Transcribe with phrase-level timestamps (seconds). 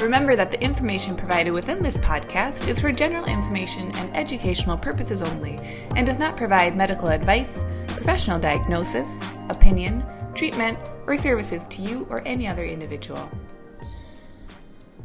[0.00, 5.22] Remember that the information provided within this podcast is for general information and educational purposes
[5.22, 5.56] only
[5.96, 10.04] and does not provide medical advice, professional diagnosis, opinion,
[10.36, 13.28] treatment, or services to you or any other individual.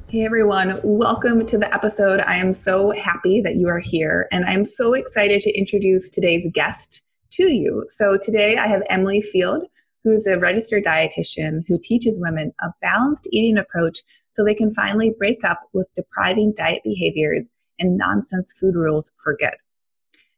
[0.10, 2.20] Hey everyone, welcome to the episode.
[2.20, 6.48] I am so happy that you are here and I'm so excited to introduce today's
[6.54, 7.84] guest to you.
[7.88, 9.66] So today I have Emily Field,
[10.04, 13.98] who's a registered dietitian who teaches women a balanced eating approach
[14.34, 19.36] so they can finally break up with depriving diet behaviors and nonsense food rules for
[19.36, 19.56] good.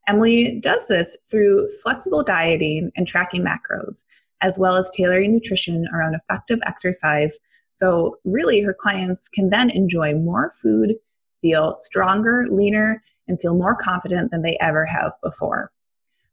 [0.07, 4.05] Emily does this through flexible dieting and tracking macros,
[4.41, 7.39] as well as tailoring nutrition around effective exercise.
[7.71, 10.95] So, really, her clients can then enjoy more food,
[11.41, 15.71] feel stronger, leaner, and feel more confident than they ever have before.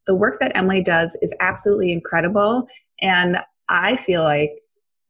[0.07, 2.69] The work that Emily does is absolutely incredible.
[3.01, 4.53] And I feel like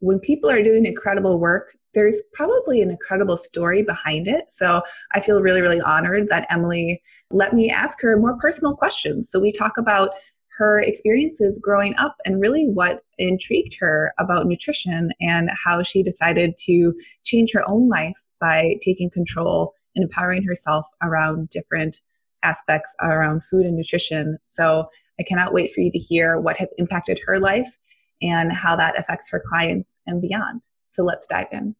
[0.02, 4.50] when people are doing incredible work, there's probably an incredible story behind it.
[4.50, 4.82] So
[5.14, 7.00] I feel really, really honored that Emily
[7.30, 9.30] let me ask her more personal questions.
[9.30, 10.10] So we talk about
[10.58, 16.56] her experiences growing up and really what intrigued her about nutrition and how she decided
[16.64, 16.92] to
[17.24, 22.00] change her own life by taking control and empowering herself around different
[22.42, 24.36] aspects around food and nutrition.
[24.42, 24.88] So
[25.20, 27.78] I cannot wait for you to hear what has impacted her life
[28.22, 30.62] and how that affects her clients and beyond.
[30.90, 31.74] So let's dive in.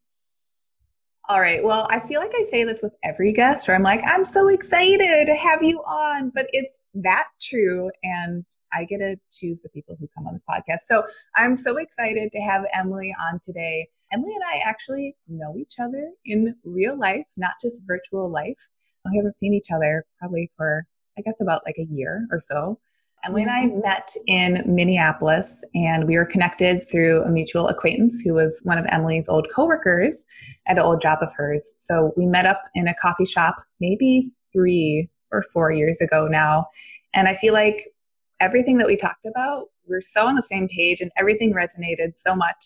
[1.29, 1.63] All right.
[1.63, 4.49] Well, I feel like I say this with every guest where I'm like, I'm so
[4.49, 7.89] excited to have you on, but it's that true.
[8.03, 10.79] And I get to choose the people who come on this podcast.
[10.79, 11.05] So
[11.37, 13.87] I'm so excited to have Emily on today.
[14.11, 18.67] Emily and I actually know each other in real life, not just virtual life.
[19.09, 20.85] We haven't seen each other probably for,
[21.17, 22.79] I guess, about like a year or so.
[23.25, 28.33] Emily and I met in Minneapolis, and we were connected through a mutual acquaintance who
[28.33, 30.25] was one of Emily's old coworkers
[30.67, 31.73] at an old job of hers.
[31.77, 36.67] So we met up in a coffee shop maybe three or four years ago now.
[37.13, 37.93] And I feel like
[38.41, 42.35] everything that we talked about, we're so on the same page, and everything resonated so
[42.35, 42.61] much.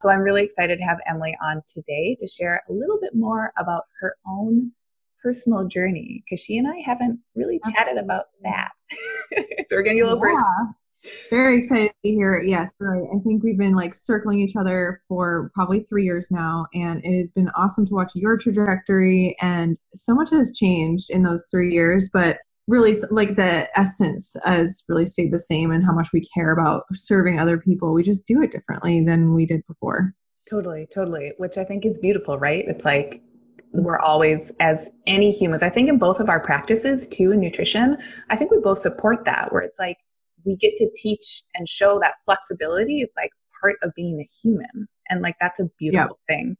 [0.00, 3.52] So I'm really excited to have Emily on today to share a little bit more
[3.58, 4.70] about her own
[5.26, 8.70] personal journey because she and I haven't really chatted about that.
[9.32, 9.42] so
[9.72, 10.34] we're going to get a little yeah.
[10.34, 10.74] personal.
[11.30, 12.40] Very excited to be here.
[12.40, 13.02] Yes, right.
[13.12, 17.16] I think we've been like circling each other for probably three years now, and it
[17.16, 19.36] has been awesome to watch your trajectory.
[19.42, 22.38] And so much has changed in those three years, but
[22.68, 26.84] really, like the essence has really stayed the same, and how much we care about
[26.92, 27.92] serving other people.
[27.92, 30.12] We just do it differently than we did before.
[30.48, 31.32] Totally, totally.
[31.38, 32.64] Which I think is beautiful, right?
[32.66, 33.22] It's like
[33.84, 37.96] we're always as any humans i think in both of our practices too in nutrition
[38.30, 39.98] i think we both support that where it's like
[40.44, 44.88] we get to teach and show that flexibility is like part of being a human
[45.08, 46.36] and like that's a beautiful yep.
[46.36, 46.56] thing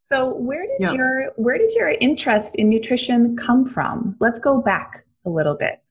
[0.00, 0.94] so where did yep.
[0.94, 5.82] your where did your interest in nutrition come from let's go back a little bit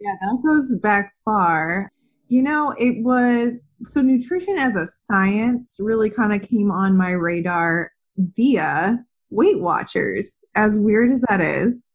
[0.00, 1.92] yeah that goes back far
[2.28, 7.10] you know it was so nutrition as a science really kind of came on my
[7.10, 11.86] radar via Weight Watchers, as weird as that is.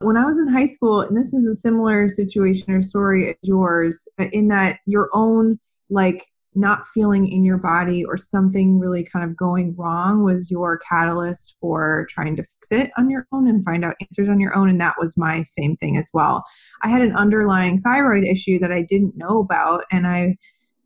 [0.00, 3.36] When I was in high school, and this is a similar situation or story as
[3.42, 5.58] yours, in that your own,
[5.90, 6.24] like,
[6.54, 11.56] not feeling in your body or something really kind of going wrong was your catalyst
[11.60, 14.68] for trying to fix it on your own and find out answers on your own.
[14.68, 16.44] And that was my same thing as well.
[16.82, 20.38] I had an underlying thyroid issue that I didn't know about, and I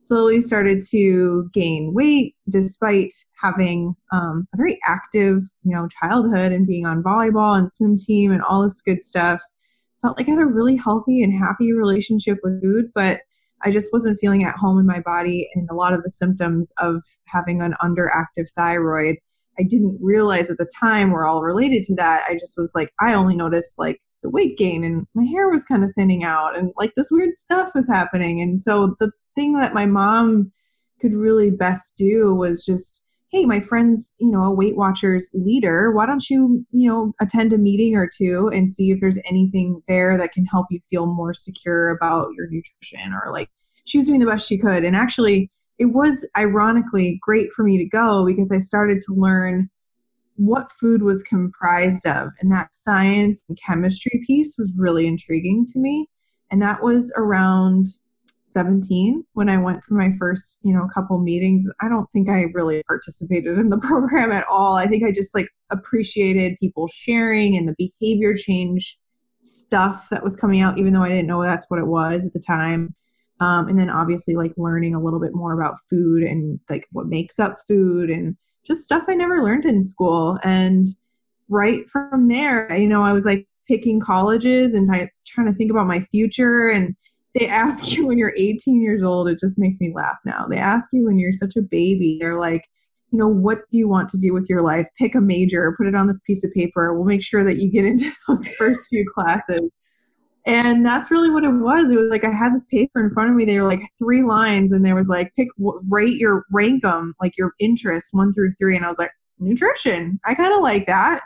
[0.06, 6.66] slowly started to gain weight despite having um, a very active you know childhood and
[6.66, 9.42] being on volleyball and swim team and all this good stuff.
[10.02, 13.20] Felt like i had a really healthy and happy relationship with food but
[13.62, 16.74] i just wasn't feeling at home in my body and a lot of the symptoms
[16.78, 19.16] of having an underactive thyroid
[19.58, 22.22] i didn't realize at the time were all related to that.
[22.28, 25.64] I just was like i only noticed like the weight gain and my hair was
[25.64, 28.40] kind of thinning out and like this weird stuff was happening.
[28.40, 30.52] And so the thing that my mom
[31.00, 35.90] could really best do was just hey my friend's you know a weight watchers leader.
[35.90, 39.82] Why don't you you know attend a meeting or two and see if there's anything
[39.88, 43.50] there that can help you feel more secure about your nutrition or like
[43.84, 44.84] she was doing the best she could.
[44.84, 49.68] And actually it was ironically great for me to go because i started to learn
[50.36, 52.30] what food was comprised of.
[52.40, 56.08] And that science and chemistry piece was really intriguing to me.
[56.50, 57.86] And that was around
[58.44, 61.68] 17 when I went for my first, you know, couple meetings.
[61.80, 64.76] I don't think I really participated in the program at all.
[64.76, 68.98] I think I just like appreciated people sharing and the behavior change
[69.40, 72.32] stuff that was coming out, even though I didn't know that's what it was at
[72.32, 72.94] the time.
[73.40, 77.06] Um, and then obviously like learning a little bit more about food and like what
[77.06, 80.38] makes up food and just stuff I never learned in school.
[80.44, 80.86] And
[81.48, 85.70] right from there, you know, I was like picking colleges and I, trying to think
[85.70, 86.94] about my future and
[87.34, 90.46] they ask you when you're 18 years old it just makes me laugh now.
[90.48, 92.66] They ask you when you're such a baby they're like
[93.10, 94.88] you know what do you want to do with your life?
[94.98, 96.94] Pick a major put it on this piece of paper.
[96.94, 99.70] We'll make sure that you get into those first few classes.
[100.46, 101.90] And that's really what it was.
[101.90, 104.22] It was like i had this paper in front of me they were like three
[104.22, 105.48] lines and there was like pick
[105.88, 108.76] rate your rank them like your interests one through three.
[108.76, 111.22] And i was like nutrition i kind of like that.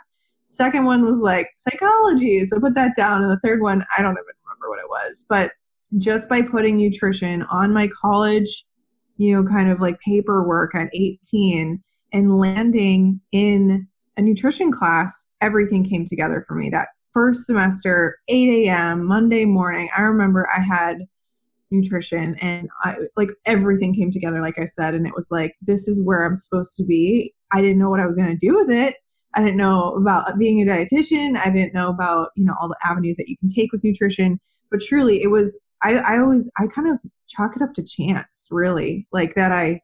[0.47, 3.21] Second one was like psychology so I put that down.
[3.21, 5.51] And the third one i don't even remember what it was but
[5.97, 8.65] just by putting nutrition on my college,
[9.17, 11.81] you know, kind of like paperwork at 18
[12.13, 13.87] and landing in
[14.17, 16.69] a nutrition class, everything came together for me.
[16.69, 20.99] That first semester, 8 a.m., Monday morning, I remember I had
[21.71, 25.87] nutrition and I like everything came together, like I said, and it was like, this
[25.87, 27.33] is where I'm supposed to be.
[27.53, 28.95] I didn't know what I was going to do with it.
[29.35, 31.37] I didn't know about being a dietitian.
[31.37, 34.39] I didn't know about, you know, all the avenues that you can take with nutrition.
[34.71, 36.97] But truly, it was I, I always I kind of
[37.27, 39.81] chalk it up to chance, really, like that I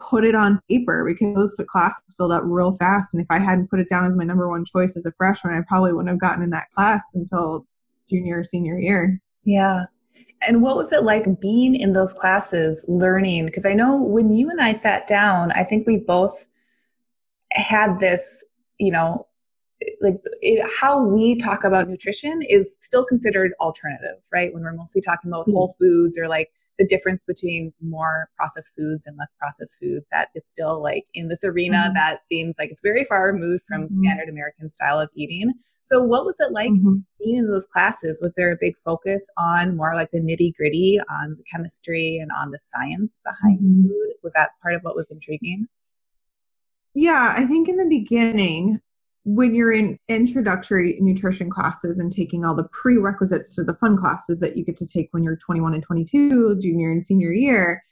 [0.00, 3.14] put it on paper because those classes filled up real fast.
[3.14, 5.54] And if I hadn't put it down as my number one choice as a freshman,
[5.54, 7.66] I probably wouldn't have gotten in that class until
[8.08, 9.20] junior or senior year.
[9.44, 9.84] Yeah.
[10.46, 13.46] And what was it like being in those classes, learning?
[13.46, 16.46] Because I know when you and I sat down, I think we both
[17.52, 18.44] had this,
[18.78, 19.26] you know,
[20.00, 24.52] like it, how we talk about nutrition is still considered alternative, right?
[24.52, 29.06] When we're mostly talking about whole foods or like the difference between more processed foods
[29.06, 31.94] and less processed foods, that is still like in this arena mm-hmm.
[31.94, 33.94] that seems like it's very far removed from mm-hmm.
[33.94, 35.52] standard American style of eating.
[35.82, 36.96] So, what was it like mm-hmm.
[37.22, 38.18] being in those classes?
[38.22, 42.30] Was there a big focus on more like the nitty gritty, on the chemistry and
[42.32, 43.82] on the science behind mm-hmm.
[43.82, 44.14] food?
[44.22, 45.68] Was that part of what was intriguing?
[46.94, 48.80] Yeah, I think in the beginning,
[49.24, 54.40] when you're in introductory nutrition classes and taking all the prerequisites to the fun classes
[54.40, 57.82] that you get to take when you're 21 and 22, junior and senior year,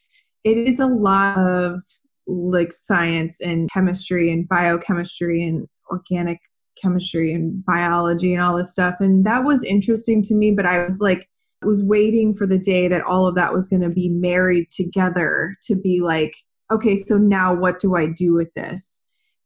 [0.45, 1.83] it is a lot of
[2.27, 6.39] like science and chemistry and biochemistry and organic
[6.81, 8.97] chemistry and biology and all this stuff.
[9.01, 11.29] And that was interesting to me, but I was like,
[11.63, 14.71] I was waiting for the day that all of that was going to be married
[14.71, 16.35] together to be like,
[16.71, 19.03] okay, so now what do I do with this?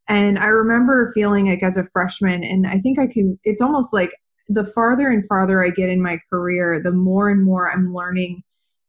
[0.08, 3.93] And I remember feeling like as a freshman, and I think I can, it's almost
[3.93, 4.12] like
[4.49, 8.43] the farther and farther I get in my career, the more and more I'm learning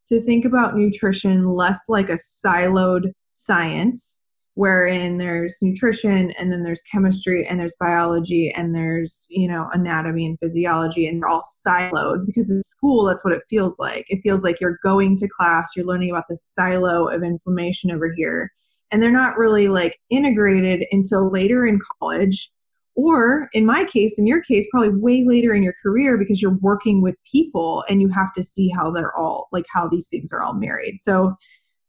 [0.10, 4.22] to think about nutrition less like a siloed science,
[4.54, 10.25] wherein there's nutrition and then there's chemistry and there's biology and there's, you know, anatomy
[10.25, 14.06] and physiology and they're all siloed because in school that's what it feels like.
[14.08, 18.14] It feels like you're going to class, you're learning about the silo of inflammation over
[18.16, 18.52] here
[18.92, 22.51] and they're not really like integrated until later in college
[22.98, 26.57] or in my case in your case probably way later in your career because you're
[26.62, 30.31] working with people and you have to see how they're all like how these things
[30.33, 31.00] are all married.
[31.00, 31.35] So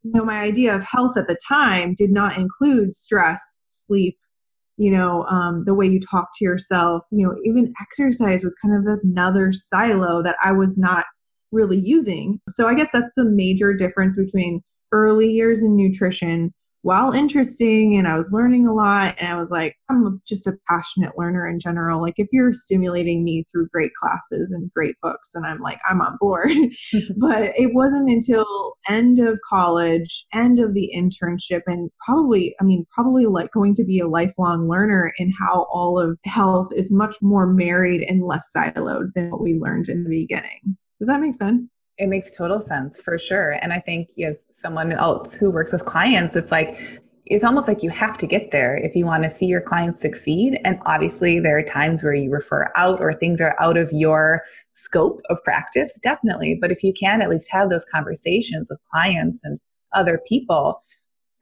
[0.03, 4.17] you know my idea of health at the time did not include stress sleep
[4.77, 7.03] you know um, the way you talk to yourself.
[7.11, 11.05] You know even exercise was kind of another silo that i was not
[11.51, 12.39] really using.
[12.49, 18.07] So i guess that's the major difference between early years in nutrition while interesting and
[18.07, 21.59] I was learning a lot and I was like I'm just a passionate learner in
[21.59, 22.01] general.
[22.01, 26.01] Like if you're stimulating me through great classes and great books and I'm like I'm
[26.01, 26.49] on board.
[27.17, 28.45] But it wasn't until
[28.87, 33.83] end of college end of the internship and probably I mean probably like going to
[33.83, 38.51] be a lifelong learner in how all of health is much more married and less
[38.55, 40.77] siloed than what we learned in the beginning.
[40.99, 43.51] Does that make sense it makes total sense for sure.
[43.61, 46.77] And I think as someone else who works with clients, it's like,
[47.25, 50.01] it's almost like you have to get there if you want to see your clients
[50.01, 50.59] succeed.
[50.63, 54.41] And obviously, there are times where you refer out or things are out of your
[54.71, 56.57] scope of practice, definitely.
[56.59, 59.59] But if you can at least have those conversations with clients and
[59.93, 60.81] other people,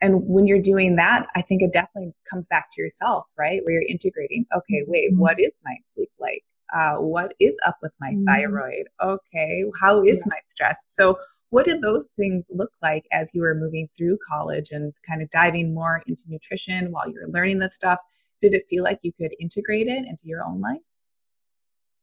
[0.01, 3.61] and when you're doing that, I think it definitely comes back to yourself, right?
[3.63, 5.19] Where you're integrating, okay, wait, mm-hmm.
[5.19, 6.43] what is my sleep like?
[6.73, 8.25] Uh, what is up with my mm-hmm.
[8.25, 8.87] thyroid?
[9.01, 10.31] Okay, how is yeah.
[10.31, 10.83] my stress?
[10.87, 11.17] So,
[11.49, 15.29] what did those things look like as you were moving through college and kind of
[15.29, 17.99] diving more into nutrition while you were learning this stuff?
[18.41, 20.81] Did it feel like you could integrate it into your own life?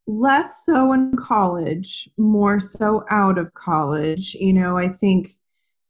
[0.07, 4.35] less so in college, more so out of college.
[4.35, 5.29] You know, I think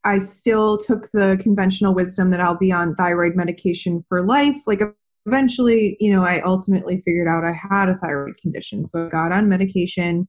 [0.05, 4.57] I still took the conventional wisdom that I'll be on thyroid medication for life.
[4.67, 4.83] Like
[5.27, 8.87] eventually, you know, I ultimately figured out I had a thyroid condition.
[8.87, 10.29] So I got on medication.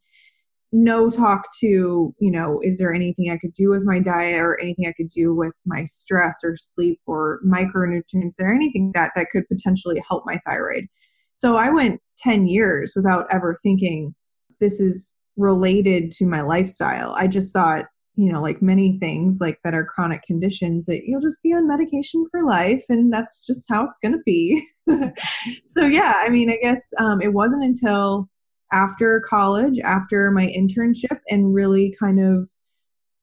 [0.72, 4.60] No talk to, you know, is there anything I could do with my diet or
[4.60, 9.28] anything I could do with my stress or sleep or micronutrients or anything that that
[9.32, 10.88] could potentially help my thyroid.
[11.34, 14.16] So I went 10 years without ever thinking
[14.60, 17.14] this is related to my lifestyle.
[17.18, 17.86] I just thought
[18.16, 21.68] you know, like many things like that are chronic conditions that you'll just be on
[21.68, 24.66] medication for life and that's just how it's going to be.
[25.66, 28.30] so yeah, I mean, I guess um, it wasn't until
[28.72, 32.50] after college, after my internship and really kind of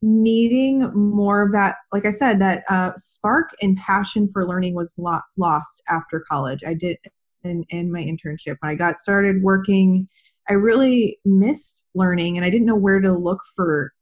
[0.03, 4.95] needing more of that, like I said, that uh, spark and passion for learning was
[4.99, 6.63] lo- lost after college.
[6.67, 6.99] I did
[7.45, 8.57] in, in my internship.
[8.61, 10.09] When I got started working,
[10.49, 13.93] I really missed learning and I didn't know where to look for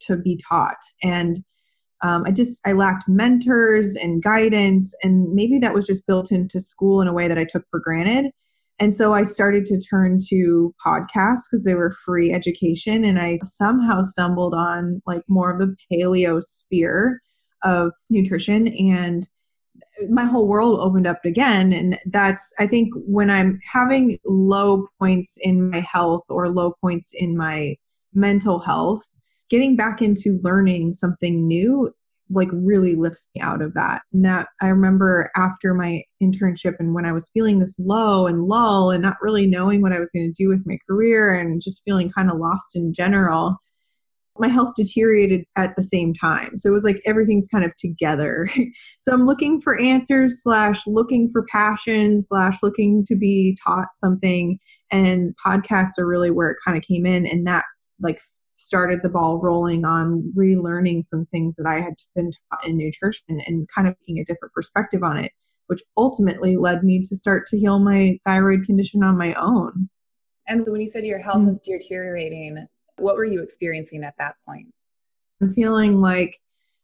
[0.00, 0.78] to be taught.
[1.02, 1.36] And
[2.02, 6.60] um, i just i lacked mentors and guidance and maybe that was just built into
[6.60, 8.30] school in a way that i took for granted.
[8.80, 13.38] And so i started to turn to podcasts because they were free education and i
[13.42, 17.20] somehow stumbled on like more of the paleo sphere
[17.64, 18.68] of nutrition.
[18.68, 19.28] And
[20.08, 25.38] my whole world opened up again and that's i think when i'm having low points
[25.42, 27.74] in my health or low points in my
[28.14, 29.02] mental health
[29.50, 31.92] getting back into learning something new
[32.30, 34.02] like really lifts me out of that.
[34.12, 38.44] And that I remember after my internship and when I was feeling this low and
[38.44, 41.62] lull and not really knowing what I was going to do with my career and
[41.62, 43.56] just feeling kind of lost in general,
[44.38, 46.56] my health deteriorated at the same time.
[46.56, 48.48] So it was like everything's kind of together.
[48.98, 54.58] so I'm looking for answers slash looking for passion slash looking to be taught something.
[54.90, 57.64] And podcasts are really where it kind of came in and that
[58.00, 58.20] like
[58.58, 63.40] started the ball rolling on relearning some things that I had been taught in nutrition
[63.46, 65.32] and kind of taking a different perspective on it,
[65.68, 69.88] which ultimately led me to start to heal my thyroid condition on my own.
[70.48, 71.48] And when you said your health mm-hmm.
[71.50, 74.66] was deteriorating, what were you experiencing at that point?
[75.40, 76.40] I'm feeling like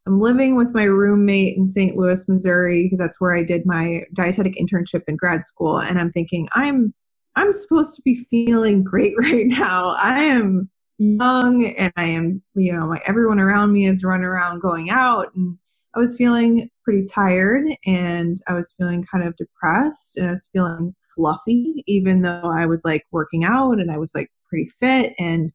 [0.06, 1.96] I'm living with my roommate in St.
[1.96, 5.80] Louis, Missouri, because that's where I did my dietetic internship in grad school.
[5.80, 6.94] And I'm thinking, I'm
[7.36, 9.96] I'm supposed to be feeling great right now.
[10.00, 14.90] I am young and I am, you know, everyone around me is running around going
[14.90, 15.58] out and
[15.94, 20.50] I was feeling pretty tired and I was feeling kind of depressed and I was
[20.52, 25.14] feeling fluffy even though I was like working out and I was like pretty fit
[25.18, 25.52] and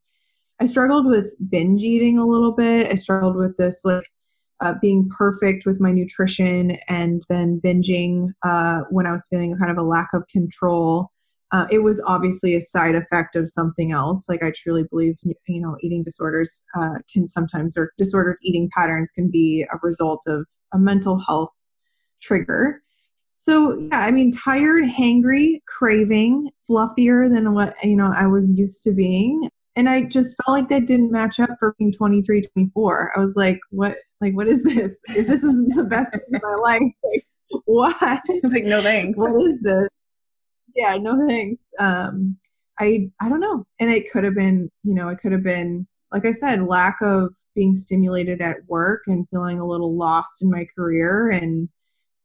[0.60, 2.90] I struggled with binge eating a little bit.
[2.90, 4.04] I struggled with this like
[4.60, 9.70] uh, being perfect with my nutrition and then binging uh, when I was feeling kind
[9.70, 11.10] of a lack of control
[11.52, 14.28] uh, it was obviously a side effect of something else.
[14.28, 15.16] Like I truly believe,
[15.48, 20.22] you know, eating disorders uh, can sometimes, or disordered eating patterns can be a result
[20.26, 21.50] of a mental health
[22.22, 22.82] trigger.
[23.34, 28.84] So yeah, I mean, tired, hangry, craving, fluffier than what you know I was used
[28.84, 33.12] to being, and I just felt like that didn't match up for being 23, 24.
[33.16, 33.96] I was like, what?
[34.20, 35.00] Like, what is this?
[35.08, 38.20] If this isn't the best of my life, like, what?
[38.42, 39.18] Like, no thanks.
[39.18, 39.88] What is this?
[40.74, 41.70] Yeah, no thanks.
[41.78, 42.38] Um,
[42.78, 45.86] I I don't know, and it could have been, you know, it could have been
[46.12, 50.50] like I said, lack of being stimulated at work and feeling a little lost in
[50.50, 51.68] my career and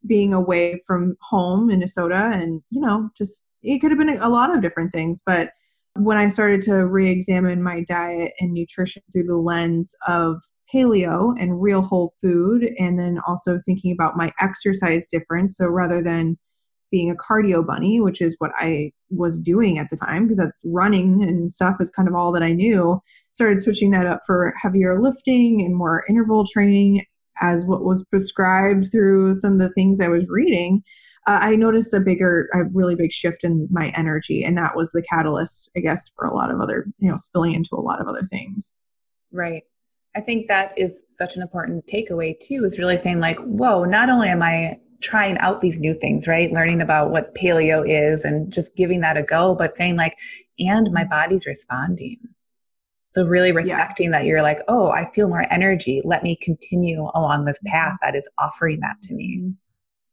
[0.08, 4.30] being away from home, in Minnesota, and you know, just it could have been a
[4.30, 5.50] lot of different things, but
[5.96, 10.42] when I started to re examine my diet and nutrition through the lens of
[10.74, 15.58] paleo and real whole food, and then also thinking about my exercise difference.
[15.58, 16.38] So rather than
[16.96, 20.64] being a cardio bunny, which is what I was doing at the time because that's
[20.68, 23.02] running and stuff is kind of all that I knew.
[23.32, 27.04] Started switching that up for heavier lifting and more interval training
[27.42, 30.84] as what was prescribed through some of the things I was reading.
[31.28, 34.94] Uh, I noticed a bigger, a really big shift in my energy, and that was
[34.94, 38.00] the catalyst, I guess, for a lot of other, you know, spilling into a lot
[38.00, 38.74] of other things.
[39.34, 39.64] Right.
[40.16, 42.64] I think that is such an important takeaway too.
[42.64, 46.52] Is really saying like, whoa, not only am I trying out these new things, right?
[46.52, 50.18] Learning about what paleo is and just giving that a go, but saying like,
[50.60, 52.18] and my body's responding.
[53.12, 54.20] So really respecting yeah.
[54.20, 56.02] that you're like, oh, I feel more energy.
[56.04, 59.54] Let me continue along this path that is offering that to me.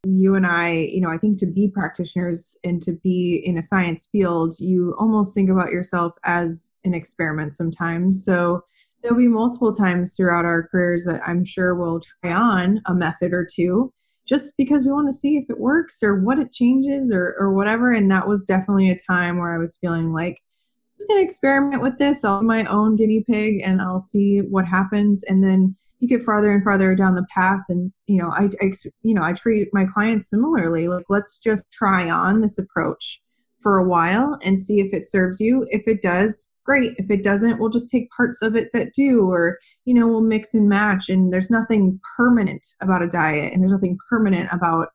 [0.05, 3.63] You and I, you know, I think to be practitioners and to be in a
[3.63, 8.25] science field, you almost think about yourself as an experiment sometimes.
[8.25, 8.65] So
[9.03, 13.33] there'll be multiple times throughout our careers that I'm sure we'll try on a method
[13.33, 13.93] or two
[14.27, 17.53] just because we want to see if it works or what it changes or, or
[17.53, 17.93] whatever.
[17.93, 21.25] And that was definitely a time where I was feeling like I'm just going to
[21.25, 22.25] experiment with this.
[22.25, 25.25] I'll be my own guinea pig and I'll see what happens.
[25.25, 28.73] And then you get farther and farther down the path and you know I, I
[29.03, 33.23] you know i treat my clients similarly like let's just try on this approach
[33.61, 37.23] for a while and see if it serves you if it does great if it
[37.23, 40.69] doesn't we'll just take parts of it that do or you know we'll mix and
[40.69, 44.89] match and there's nothing permanent about a diet and there's nothing permanent about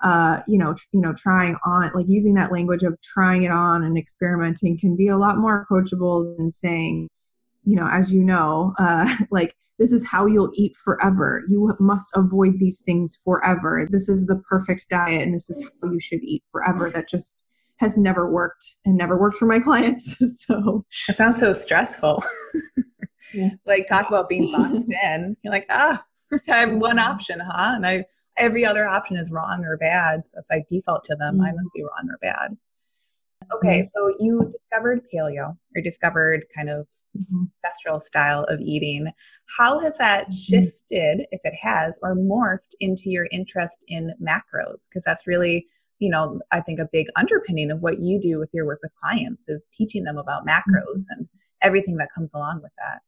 [0.00, 3.50] uh, you know, tr- you know, trying on, like using that language of trying it
[3.50, 7.08] on and experimenting can be a lot more approachable than saying,
[7.64, 11.42] you know, as you know, uh, like this is how you'll eat forever.
[11.48, 13.86] You must avoid these things forever.
[13.90, 16.90] This is the perfect diet and this is how you should eat forever.
[16.92, 17.44] That just
[17.78, 20.16] has never worked and never worked for my clients.
[20.46, 22.22] so it sounds so stressful.
[23.34, 23.50] yeah.
[23.66, 25.36] Like talk about being boxed in.
[25.42, 26.02] You're like, ah,
[26.48, 27.72] I have one option, huh?
[27.76, 28.04] And I
[28.36, 30.26] every other option is wrong or bad.
[30.26, 31.44] So if I default to them, mm-hmm.
[31.44, 32.56] I must be wrong or bad.
[33.54, 37.44] Okay, so you discovered paleo or discovered kind of mm-hmm.
[37.64, 39.10] ancestral style of eating.
[39.56, 40.60] How has that mm-hmm.
[40.60, 44.88] shifted, if it has, or morphed into your interest in macros?
[44.88, 45.66] Because that's really,
[45.98, 48.92] you know, I think a big underpinning of what you do with your work with
[49.00, 51.02] clients is teaching them about macros mm-hmm.
[51.10, 51.28] and
[51.62, 53.00] everything that comes along with that.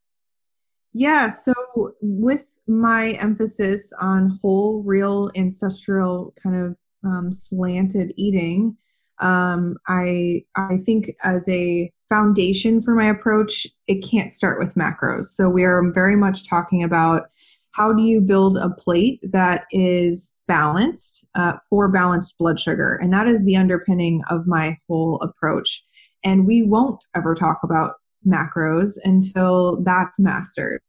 [0.92, 1.54] Yeah, so
[2.00, 8.76] with my emphasis on whole, real, ancestral kind of um, slanted eating,
[9.20, 15.26] um, I I think as a foundation for my approach, it can't start with macros.
[15.26, 17.30] So we are very much talking about
[17.80, 23.10] how do you build a plate that is balanced uh, for balanced blood sugar, and
[23.10, 25.82] that is the underpinning of my whole approach.
[26.22, 27.94] And we won't ever talk about
[28.26, 30.82] macros until that's mastered.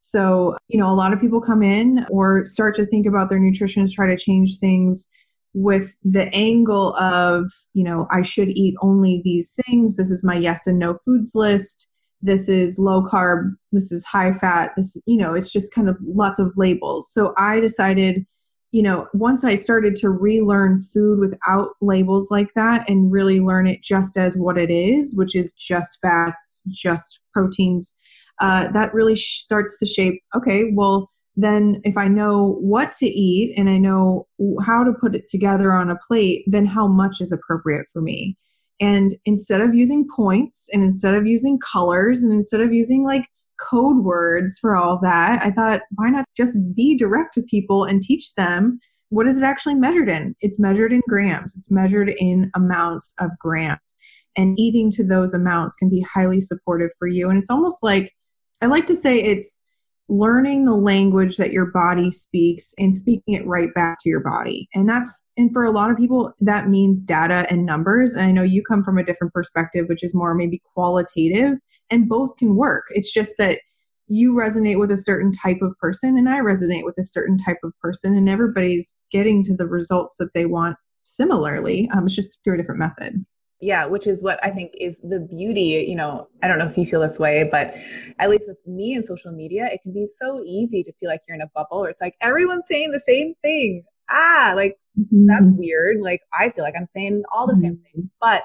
[0.00, 3.38] So, you know, a lot of people come in or start to think about their
[3.38, 5.08] nutrition, try to change things
[5.54, 9.96] with the angle of, you know, I should eat only these things.
[9.96, 11.90] This is my yes and no foods list.
[12.22, 13.54] This is low carb.
[13.72, 14.70] This is high fat.
[14.76, 17.12] This, you know, it's just kind of lots of labels.
[17.12, 18.24] So I decided,
[18.72, 23.66] you know, once I started to relearn food without labels like that and really learn
[23.66, 27.94] it just as what it is, which is just fats, just proteins,
[28.40, 33.06] uh, that really sh- starts to shape, okay, well, then if I know what to
[33.06, 34.26] eat and I know
[34.64, 38.36] how to put it together on a plate, then how much is appropriate for me?
[38.80, 43.28] And instead of using points and instead of using colors and instead of using like
[43.60, 48.02] code words for all that, I thought, why not just be direct with people and
[48.02, 50.34] teach them what is it actually measured in?
[50.40, 53.96] It's measured in grams, it's measured in amounts of grams.
[54.36, 57.30] And eating to those amounts can be highly supportive for you.
[57.30, 58.12] And it's almost like
[58.60, 59.62] I like to say it's
[60.08, 64.68] learning the language that your body speaks and speaking it right back to your body.
[64.74, 68.14] And that's, and for a lot of people, that means data and numbers.
[68.14, 71.58] And I know you come from a different perspective, which is more maybe qualitative,
[71.90, 72.84] and both can work.
[72.90, 73.60] It's just that
[74.06, 77.58] you resonate with a certain type of person, and I resonate with a certain type
[77.64, 81.88] of person, and everybody's getting to the results that they want similarly.
[81.94, 83.24] Um, it's just through a different method
[83.64, 86.76] yeah which is what i think is the beauty you know i don't know if
[86.76, 87.74] you feel this way but
[88.18, 91.22] at least with me and social media it can be so easy to feel like
[91.26, 95.26] you're in a bubble or it's like everyone's saying the same thing ah like mm-hmm.
[95.26, 97.62] that's weird like i feel like i'm saying all the mm-hmm.
[97.62, 98.42] same things but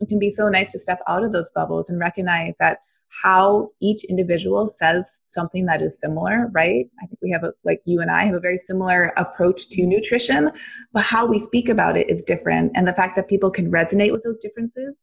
[0.00, 2.78] it can be so nice to step out of those bubbles and recognize that
[3.22, 6.86] how each individual says something that is similar, right?
[7.02, 9.86] I think we have a, like you and I have a very similar approach to
[9.86, 10.50] nutrition,
[10.92, 12.72] but how we speak about it is different.
[12.74, 14.96] And the fact that people can resonate with those differences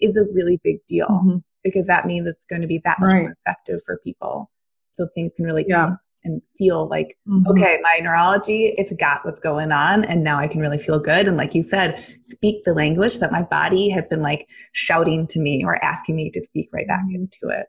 [0.00, 1.36] is a really big deal mm-hmm.
[1.62, 3.22] because that means it's going to be that much right.
[3.22, 4.50] more effective for people.
[4.94, 7.46] So things can really yeah and feel like, mm-hmm.
[7.48, 10.04] okay, my neurology, it's got what's going on.
[10.04, 11.28] And now I can really feel good.
[11.28, 15.40] And like you said, speak the language that my body has been like shouting to
[15.40, 17.22] me or asking me to speak right back mm-hmm.
[17.22, 17.66] into it.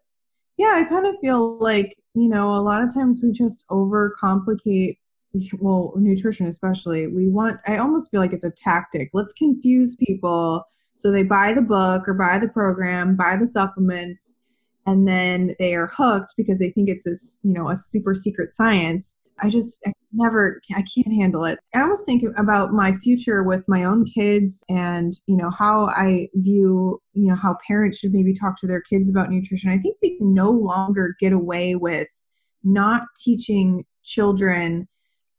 [0.58, 4.98] Yeah, I kind of feel like, you know, a lot of times we just overcomplicate
[5.60, 7.08] well, nutrition especially.
[7.08, 9.10] We want I almost feel like it's a tactic.
[9.14, 14.36] Let's confuse people so they buy the book or buy the program, buy the supplements,
[14.86, 18.54] and then they are hooked because they think it's this you know a super secret
[18.54, 19.18] science.
[19.44, 21.60] I just I never i can't handle it.
[21.74, 26.28] I almost think about my future with my own kids and you know how i
[26.36, 29.72] view you know how parents should maybe talk to their kids about nutrition.
[29.72, 32.08] I think we can no longer get away with
[32.64, 34.88] not teaching children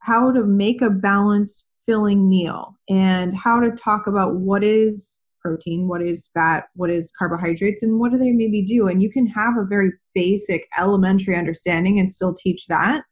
[0.01, 5.89] how to make a balanced filling meal and how to talk about what is protein,
[5.89, 8.87] what is fat, what is carbohydrates, and what do they maybe do.
[8.87, 13.03] And you can have a very basic elementary understanding and still teach that.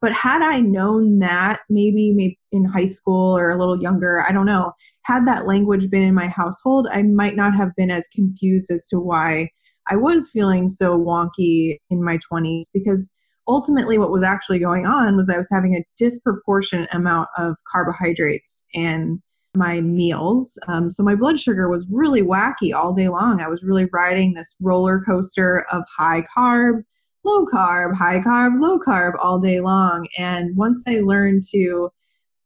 [0.00, 4.32] But had I known that maybe, maybe in high school or a little younger, I
[4.32, 4.72] don't know,
[5.02, 8.86] had that language been in my household, I might not have been as confused as
[8.88, 9.50] to why
[9.90, 13.10] I was feeling so wonky in my 20s because
[13.48, 18.64] ultimately what was actually going on was I was having a disproportionate amount of carbohydrates
[18.74, 19.22] in
[19.56, 20.58] my meals.
[20.68, 23.40] Um, so my blood sugar was really wacky all day long.
[23.40, 26.82] I was really riding this roller coaster of high carb,
[27.24, 30.08] low carb, high carb, low carb all day long.
[30.18, 31.90] And once I learned to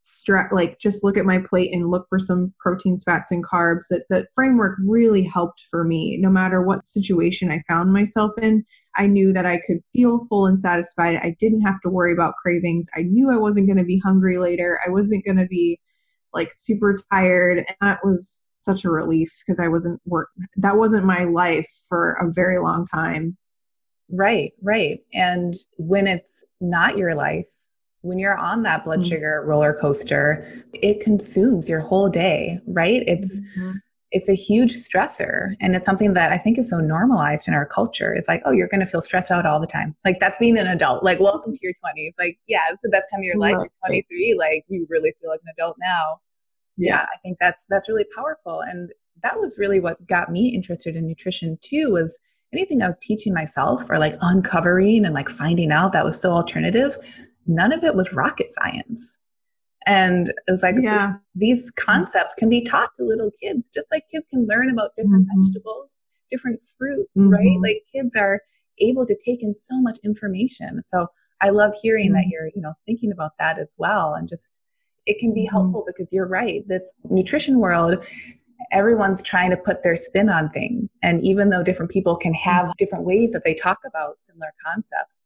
[0.03, 3.89] stra- like just look at my plate and look for some proteins, fats, and carbs,
[3.91, 6.19] that that framework really helped for me.
[6.21, 8.65] No matter what situation I found myself in,
[8.97, 11.17] I knew that I could feel full and satisfied.
[11.17, 12.89] I didn't have to worry about cravings.
[12.97, 14.81] I knew I wasn't going to be hungry later.
[14.87, 15.79] I wasn't going to be
[16.33, 21.05] like super tired and that was such a relief because i wasn't work that wasn't
[21.05, 23.37] my life for a very long time
[24.11, 27.47] right right and when it's not your life
[28.03, 29.09] when you're on that blood mm-hmm.
[29.09, 33.73] sugar roller coaster it consumes your whole day right it's mm-hmm.
[34.13, 37.67] It's a huge stressor and it's something that i think is so normalized in our
[37.67, 38.13] culture.
[38.13, 39.95] It's like oh you're going to feel stressed out all the time.
[40.05, 41.05] Like that's being an adult.
[41.05, 43.53] Like welcome to your 20s like yeah it's the best time of your life.
[43.53, 46.21] You're 23 like you really feel like an adult now.
[46.77, 46.97] Yeah.
[46.97, 48.61] yeah i think that's that's really powerful.
[48.61, 48.91] And
[49.23, 52.21] that was really what got me interested in nutrition too was
[52.53, 56.33] anything i was teaching myself or like uncovering and like finding out that was so
[56.33, 56.97] alternative
[57.47, 59.19] none of it was rocket science.
[59.87, 61.15] And it was like, yeah.
[61.35, 65.27] these concepts can be taught to little kids, just like kids can learn about different
[65.27, 65.41] mm-hmm.
[65.41, 67.31] vegetables, different fruits, mm-hmm.
[67.31, 67.59] right?
[67.63, 68.41] Like kids are
[68.79, 70.83] able to take in so much information.
[70.85, 71.07] So
[71.41, 72.15] I love hearing mm-hmm.
[72.15, 74.15] that you're, you know, thinking about that as well.
[74.15, 74.61] And just,
[75.07, 75.57] it can be mm-hmm.
[75.57, 76.63] helpful because you're right.
[76.69, 78.05] This nutrition world,
[78.73, 80.91] everyone's trying to put their spin on things.
[81.03, 82.73] And even though different people can have mm-hmm.
[82.79, 85.25] different ways that they talk about similar concepts,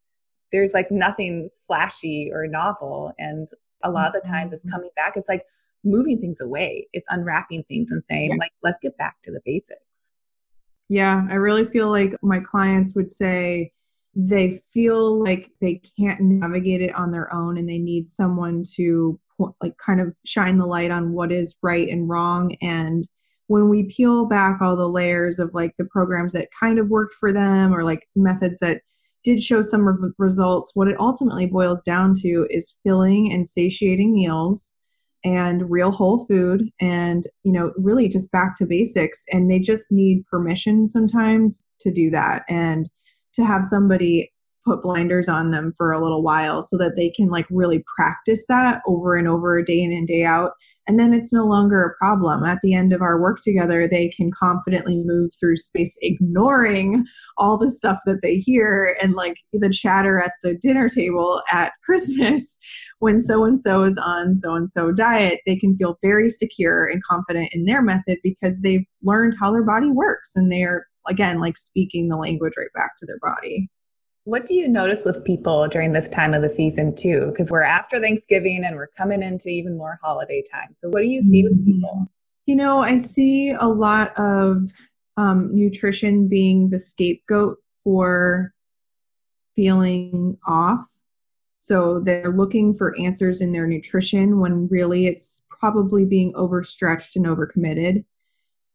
[0.53, 3.13] there's like nothing flashy or novel.
[3.19, 3.49] And
[3.85, 4.71] a lot of the time, this mm-hmm.
[4.71, 5.45] coming back It's like
[5.85, 6.89] moving things away.
[6.93, 8.37] It's unwrapping things and saying, yeah.
[8.39, 10.13] like, let's get back to the basics.
[10.89, 13.73] Yeah, I really feel like my clients would say
[14.15, 19.19] they feel like they can't navigate it on their own and they need someone to
[19.61, 23.09] like kind of shine the light on what is right and wrong and
[23.49, 27.15] when we peel back all the layers of like the programs that kind of worked
[27.15, 28.81] for them or like methods that
[29.25, 30.73] did show some re- results.
[30.75, 34.77] What it ultimately boils down to is filling and satiating meals
[35.25, 39.91] and real whole food and you know really just back to basics and they just
[39.91, 42.91] need permission sometimes to do that and
[43.33, 44.31] to have somebody
[44.65, 48.47] put blinders on them for a little while so that they can like really practice
[48.47, 50.53] that over and over day in and day out.
[50.87, 52.45] And then it's no longer a problem.
[52.45, 57.07] At the end of our work together they can confidently move through space ignoring
[57.39, 61.73] all the stuff that they hear and like the chatter at the dinner table at
[61.85, 62.59] christmas
[62.99, 65.41] when so and so is on so and so diet.
[65.47, 69.65] They can feel very secure and confident in their method because they've learned how their
[69.65, 73.69] body works and they're again like speaking the language right back to their body
[74.25, 77.27] what do you notice with people during this time of the season too?
[77.31, 80.75] Because we're after Thanksgiving and we're coming into even more holiday time.
[80.75, 81.91] So what do you see with people?
[81.95, 82.05] Mm-hmm.
[82.47, 84.71] You know, I see a lot of
[85.17, 88.53] um, nutrition being the scapegoat for
[89.55, 90.87] feeling off.
[91.59, 97.27] So they're looking for answers in their nutrition when really it's probably being overstretched and
[97.27, 98.05] overcommitted.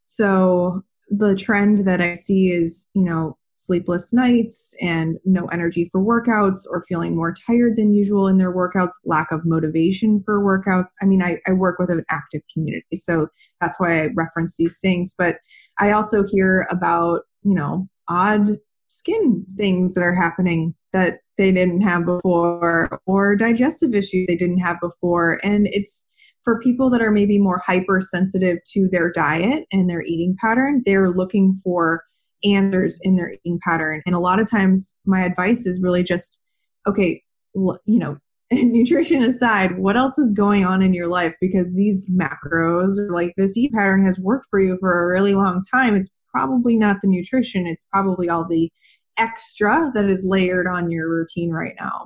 [0.05, 6.01] So the trend that I see is, you know, sleepless nights and no energy for
[6.01, 10.91] workouts or feeling more tired than usual in their workouts, lack of motivation for workouts.
[11.01, 13.27] I mean, I, I work with an active community, so
[13.61, 15.13] that's why I reference these things.
[15.17, 15.37] But
[15.77, 21.81] I also hear about, you know, odd skin things that are happening that they didn't
[21.81, 25.39] have before or digestive issues they didn't have before.
[25.43, 26.09] And it's
[26.43, 31.11] for people that are maybe more hypersensitive to their diet and their eating pattern, they're
[31.11, 32.01] looking for
[32.43, 34.01] answers in their eating pattern.
[34.05, 36.43] And a lot of times, my advice is really just
[36.87, 37.21] okay,
[37.53, 38.17] you know,
[38.51, 41.35] nutrition aside, what else is going on in your life?
[41.39, 45.35] Because these macros or like this eat pattern has worked for you for a really
[45.35, 45.95] long time.
[45.95, 48.71] It's probably not the nutrition, it's probably all the
[49.17, 52.05] extra that is layered on your routine right now.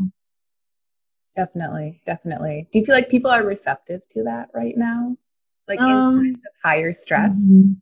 [1.36, 2.68] Definitely, definitely.
[2.72, 5.16] Do you feel like people are receptive to that right now?
[5.68, 7.50] Like um, higher stress?
[7.50, 7.74] Mm-hmm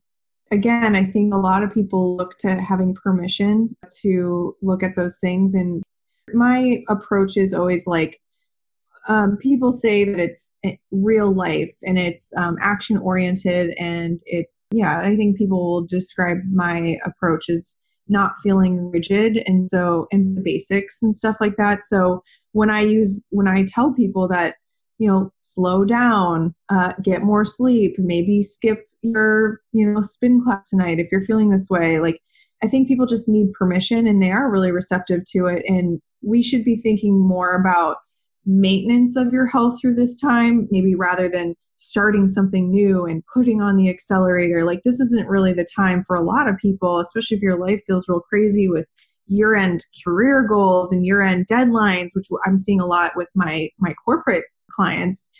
[0.51, 5.17] again, I think a lot of people look to having permission to look at those
[5.19, 5.53] things.
[5.53, 5.81] And
[6.33, 8.19] my approach is always like,
[9.07, 14.65] um, people say that it's eh, real life and it's um, action oriented and it's
[14.71, 20.37] yeah i think people will describe my approach as not feeling rigid and so and
[20.37, 24.55] the basics and stuff like that so when i use when i tell people that
[24.99, 30.69] you know slow down uh, get more sleep maybe skip your you know spin class
[30.69, 32.21] tonight if you're feeling this way like
[32.63, 35.63] I think people just need permission and they are really receptive to it.
[35.67, 37.97] And we should be thinking more about
[38.45, 43.61] maintenance of your health through this time, maybe rather than starting something new and putting
[43.61, 44.63] on the accelerator.
[44.63, 47.81] Like, this isn't really the time for a lot of people, especially if your life
[47.87, 48.87] feels real crazy with
[49.25, 53.69] year end career goals and year end deadlines, which I'm seeing a lot with my,
[53.79, 55.31] my corporate clients.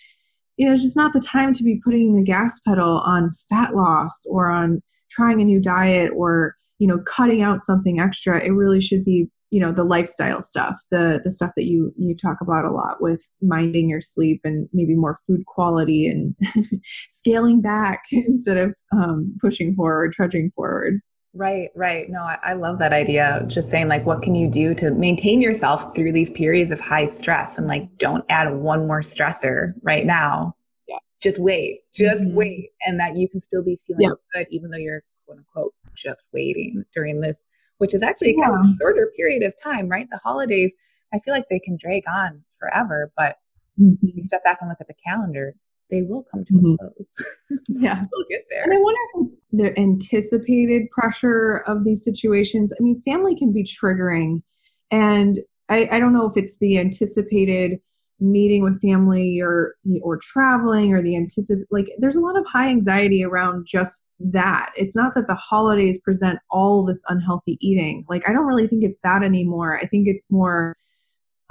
[0.61, 3.73] You know, it's just not the time to be putting the gas pedal on fat
[3.73, 8.39] loss or on trying a new diet or, you know, cutting out something extra.
[8.45, 12.15] It really should be you know the lifestyle stuff the the stuff that you you
[12.15, 16.35] talk about a lot with minding your sleep and maybe more food quality and
[17.09, 21.01] scaling back instead of um, pushing forward trudging forward
[21.33, 24.73] right right no I, I love that idea just saying like what can you do
[24.75, 28.99] to maintain yourself through these periods of high stress and like don't add one more
[28.99, 30.55] stressor right now
[30.89, 32.35] yeah just wait just mm-hmm.
[32.35, 34.17] wait and that you can still be feeling yep.
[34.33, 37.37] good even though you're quote unquote just waiting during this
[37.81, 38.45] which is actually yeah.
[38.45, 40.07] kind of a shorter period of time, right?
[40.11, 40.71] The holidays,
[41.11, 43.37] I feel like they can drag on forever, but
[43.79, 44.05] mm-hmm.
[44.05, 45.55] you step back and look at the calendar,
[45.91, 46.73] they will come to mm-hmm.
[46.73, 47.15] a close.
[47.67, 48.05] yeah.
[48.11, 48.63] we'll get there.
[48.63, 52.73] And I wonder if it's the anticipated pressure of these situations.
[52.79, 54.41] I mean, family can be triggering.
[54.89, 57.79] And I, I don't know if it's the anticipated
[58.21, 62.69] meeting with family or or traveling or the anticipate like there's a lot of high
[62.69, 68.21] anxiety around just that it's not that the holidays present all this unhealthy eating like
[68.29, 70.77] i don't really think it's that anymore i think it's more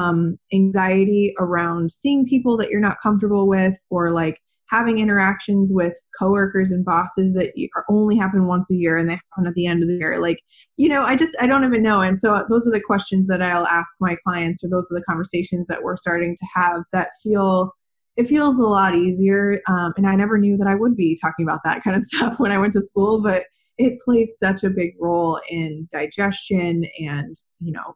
[0.00, 5.94] um, anxiety around seeing people that you're not comfortable with or like having interactions with
[6.18, 7.52] coworkers and bosses that
[7.88, 10.20] only happen once a year and they happen at the end of the year.
[10.20, 10.38] Like
[10.76, 12.00] you know i just i don't even know.
[12.00, 15.04] And so those are the questions that i'll ask my clients or those are the
[15.04, 17.72] conversations that we're starting to have that feel
[18.16, 21.46] it feels a lot easier um, and i never knew that i would be talking
[21.46, 23.44] about that kind of stuff when i went to school but
[23.78, 27.94] it plays such a big role in digestion and you know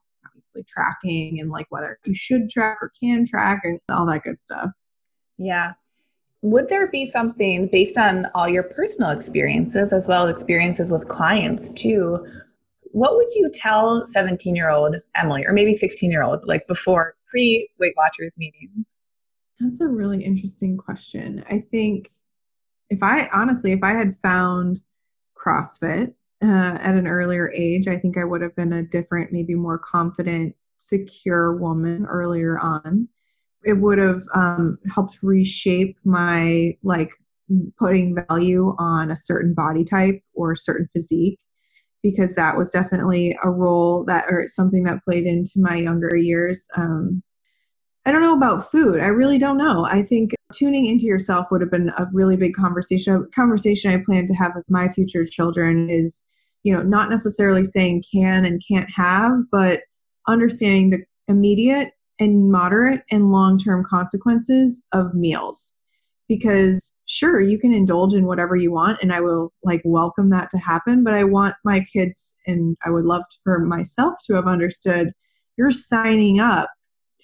[0.55, 4.41] obviously tracking and like whether you should track or can track and all that good
[4.41, 4.71] stuff
[5.39, 5.73] yeah
[6.43, 11.09] would there be something based on all your personal experiences as well as experiences with
[11.09, 12.23] clients too?
[12.93, 17.15] What would you tell 17 year old Emily or maybe 16 year old like before
[17.27, 18.95] pre Weight Watchers meetings?
[19.59, 21.43] That's a really interesting question.
[21.49, 22.11] I think
[22.91, 24.83] if I honestly, if I had found
[25.35, 29.55] CrossFit uh, at an earlier age, I think I would have been a different, maybe
[29.55, 33.09] more confident, secure woman earlier on.
[33.65, 37.11] It would have um, helped reshape my like
[37.79, 41.39] putting value on a certain body type or a certain physique
[42.03, 46.69] because that was definitely a role that or something that played into my younger years
[46.77, 47.23] um,
[48.07, 51.61] i don't know about food i really don't know i think tuning into yourself would
[51.61, 55.89] have been a really big conversation conversation i plan to have with my future children
[55.91, 56.25] is
[56.63, 59.81] you know not necessarily saying can and can't have but
[60.27, 65.75] understanding the immediate and moderate and long term consequences of meals.
[66.27, 70.49] Because sure, you can indulge in whatever you want, and I will like welcome that
[70.51, 71.05] to happen.
[71.05, 75.13] But I want my kids, and I would love for myself to have understood
[75.57, 76.71] you're signing up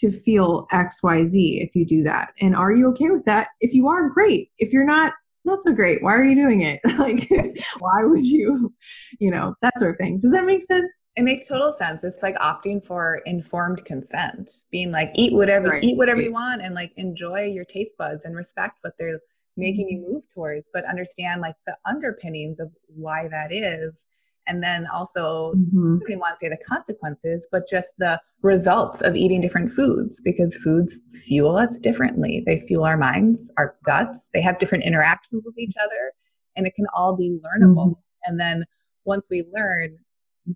[0.01, 2.33] to feel XYZ if you do that.
[2.41, 3.49] And are you okay with that?
[3.61, 4.51] If you are, great.
[4.59, 5.13] If you're not,
[5.45, 6.03] not so great.
[6.03, 6.81] Why are you doing it?
[6.99, 7.29] like,
[7.79, 8.73] why would you,
[9.19, 10.19] you know, that sort of thing.
[10.19, 11.03] Does that make sense?
[11.17, 12.05] It makes total sense.
[12.05, 15.85] It's like opting for informed consent, being like, eat whatever, right.
[15.85, 19.21] eat whatever you want and like enjoy your taste buds and respect what they're
[19.57, 20.13] making you mm-hmm.
[20.15, 24.07] move towards, but understand like the underpinnings of why that is
[24.47, 25.99] and then also mm-hmm.
[26.07, 30.21] I don't want to say the consequences, but just the results of eating different foods
[30.25, 32.43] because foods fuel us differently.
[32.45, 34.31] They fuel our minds, our guts.
[34.33, 36.13] They have different interactions with each other,
[36.57, 37.91] and it can all be learnable.
[37.91, 38.01] Mm-hmm.
[38.25, 38.65] And then
[39.05, 39.99] once we learn,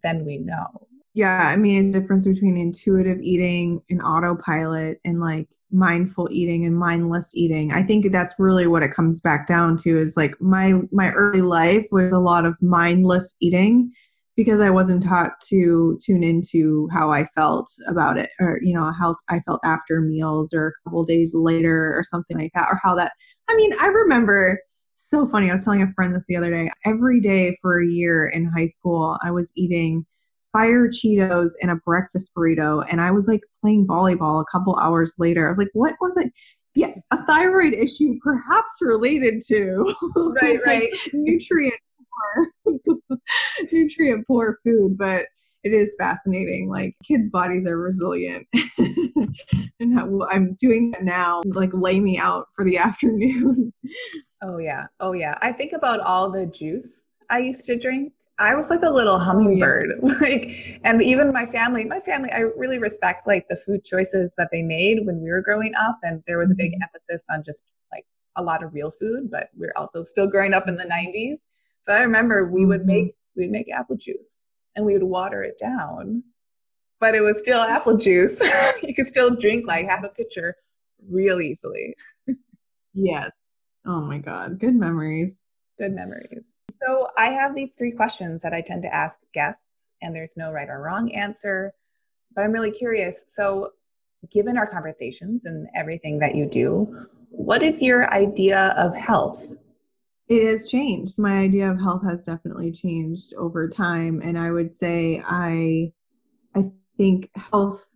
[0.02, 0.88] then we know.
[1.14, 6.78] Yeah, I mean, a difference between intuitive eating and autopilot and like mindful eating and
[6.78, 7.72] mindless eating.
[7.72, 11.42] I think that's really what it comes back down to is like my my early
[11.42, 13.92] life was a lot of mindless eating
[14.36, 18.92] because I wasn't taught to tune into how I felt about it or you know
[18.92, 22.80] how I felt after meals or a couple days later or something like that or
[22.82, 23.12] how that
[23.48, 24.60] I mean I remember
[24.92, 27.86] so funny I was telling a friend this the other day every day for a
[27.86, 30.06] year in high school I was eating
[30.54, 32.86] fire Cheetos and a breakfast burrito.
[32.90, 35.46] And I was like playing volleyball a couple hours later.
[35.46, 36.32] I was like, what was it?
[36.76, 39.94] Yeah, a thyroid issue, perhaps related to
[40.42, 41.78] right, right, nutrient
[42.64, 42.78] poor,
[43.72, 45.26] nutrient poor food, but
[45.62, 46.68] it is fascinating.
[46.68, 48.48] Like kids' bodies are resilient,
[49.78, 51.42] and how well, I'm doing that now.
[51.46, 53.72] Like lay me out for the afternoon.
[54.42, 55.38] oh yeah, oh yeah.
[55.42, 59.18] I think about all the juice I used to drink I was like a little
[59.18, 59.92] hummingbird.
[60.20, 64.48] Like, and even my family, my family, I really respect like the food choices that
[64.50, 65.98] they made when we were growing up.
[66.02, 66.82] And there was a big mm-hmm.
[66.82, 68.04] emphasis on just like
[68.36, 71.38] a lot of real food, but we're also still growing up in the 90s.
[71.82, 72.88] So I remember we would mm-hmm.
[72.88, 74.44] make, we'd make apple juice
[74.74, 76.24] and we would water it down,
[77.00, 78.40] but it was still apple juice.
[78.82, 80.56] you could still drink like half a pitcher
[81.08, 81.94] real easily.
[82.94, 83.32] yes.
[83.86, 84.58] Oh my God.
[84.58, 85.46] Good memories.
[85.78, 86.44] Good memories.
[86.82, 90.52] So I have these three questions that I tend to ask guests, and there's no
[90.52, 91.72] right or wrong answer,
[92.34, 93.24] but I'm really curious.
[93.26, 93.70] So,
[94.30, 99.52] given our conversations and everything that you do, what is your idea of health?
[100.28, 101.18] It has changed.
[101.18, 105.92] My idea of health has definitely changed over time, and I would say I,
[106.54, 107.88] I think health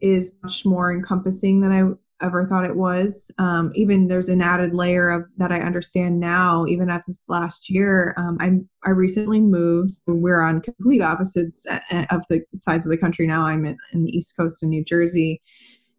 [0.00, 3.30] is much more encompassing than I ever thought it was.
[3.38, 6.66] Um, even there's an added layer of that I understand now.
[6.66, 8.50] Even at this last year, um, I
[8.88, 9.92] I recently moved.
[10.06, 13.42] We're on complete opposites uh, uh, of the sides of the country now.
[13.42, 15.40] I'm in, in the East Coast in New Jersey,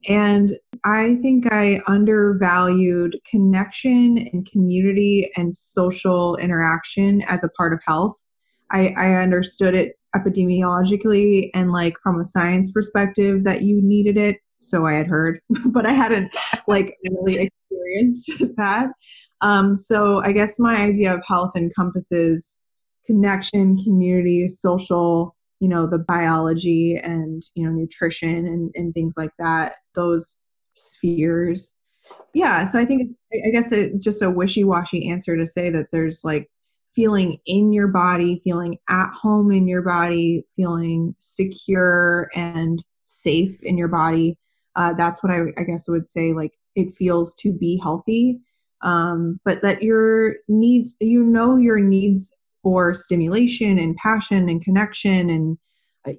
[0.08, 0.54] and
[0.84, 8.16] I think I undervalued connection and community and social interaction as a part of health.
[8.72, 14.38] I, I understood it epidemiologically and like from a science perspective that you needed it
[14.62, 16.32] so I had heard, but I hadn't
[16.68, 18.90] like really experienced that.
[19.42, 22.60] Um, so I guess my idea of health encompasses
[23.06, 29.32] connection, community, social, you know, the biology and, you know, nutrition and, and things like
[29.40, 30.40] that, those
[30.74, 31.76] spheres.
[32.34, 32.64] Yeah.
[32.64, 35.88] So I think it's, I guess it's just a wishy washy answer to say that
[35.92, 36.50] there's like
[36.94, 43.78] feeling in your body, feeling at home in your body, feeling secure and safe in
[43.78, 44.38] your body
[44.76, 48.40] uh, that's what I, I guess I would say like it feels to be healthy
[48.84, 55.30] um, but that your needs you know your needs for stimulation and passion and connection
[55.30, 55.58] and
[56.08, 56.14] uh,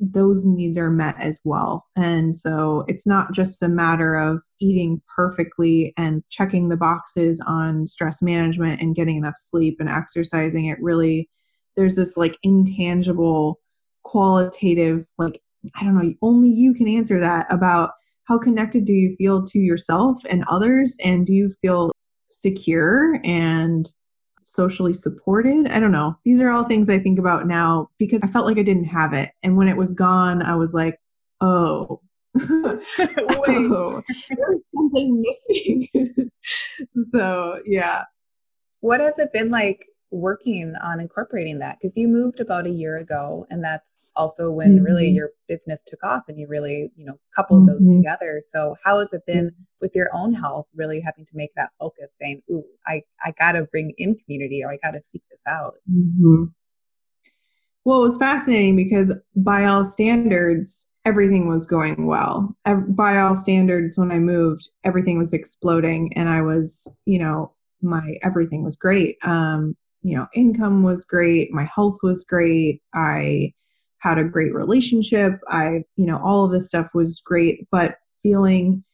[0.00, 1.86] those needs are met as well.
[1.96, 7.86] And so it's not just a matter of eating perfectly and checking the boxes on
[7.86, 10.66] stress management and getting enough sleep and exercising.
[10.66, 11.30] It really
[11.76, 13.60] there's this like intangible
[14.04, 15.40] qualitative like
[15.74, 17.90] I don't know, only you can answer that about
[18.24, 20.98] how connected do you feel to yourself and others?
[21.04, 21.92] And do you feel
[22.28, 23.86] secure and
[24.40, 25.70] socially supported?
[25.70, 26.16] I don't know.
[26.24, 29.12] These are all things I think about now because I felt like I didn't have
[29.12, 29.30] it.
[29.42, 30.98] And when it was gone, I was like,
[31.40, 32.00] oh,
[32.40, 36.30] oh, there's something missing.
[37.10, 38.04] so, yeah.
[38.80, 41.78] What has it been like working on incorporating that?
[41.80, 44.84] Because you moved about a year ago, and that's also when mm-hmm.
[44.84, 47.84] really your business took off and you really you know coupled mm-hmm.
[47.84, 48.42] those together.
[48.50, 52.10] So how has it been with your own health really having to make that focus
[52.18, 56.44] saying ooh i i gotta bring in community or i gotta seek this out mm-hmm.
[57.84, 62.56] well it was fascinating because by all standards everything was going well.
[62.64, 68.16] By all standards when i moved everything was exploding and i was you know my
[68.22, 69.16] everything was great.
[69.24, 71.52] Um you know income was great.
[71.52, 72.80] My health was great.
[72.94, 73.52] I
[74.04, 75.40] had a great relationship.
[75.48, 78.84] I, you know, all of this stuff was great, but feeling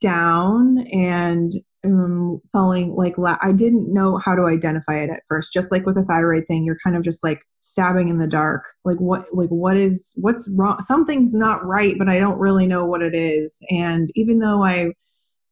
[0.00, 1.52] down and
[1.84, 5.52] um, like la- I didn't know how to identify it at first.
[5.52, 8.64] Just like with a thyroid thing, you're kind of just like stabbing in the dark.
[8.84, 10.80] Like what, like what is, what's wrong?
[10.80, 13.64] Something's not right, but I don't really know what it is.
[13.70, 14.92] And even though I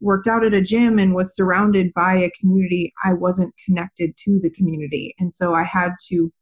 [0.00, 4.40] worked out at a gym and was surrounded by a community, I wasn't connected to
[4.40, 5.14] the community.
[5.18, 6.32] And so I had to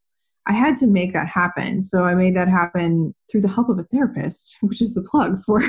[0.47, 1.83] I had to make that happen.
[1.83, 5.39] So I made that happen through the help of a therapist, which is the plug
[5.39, 5.61] for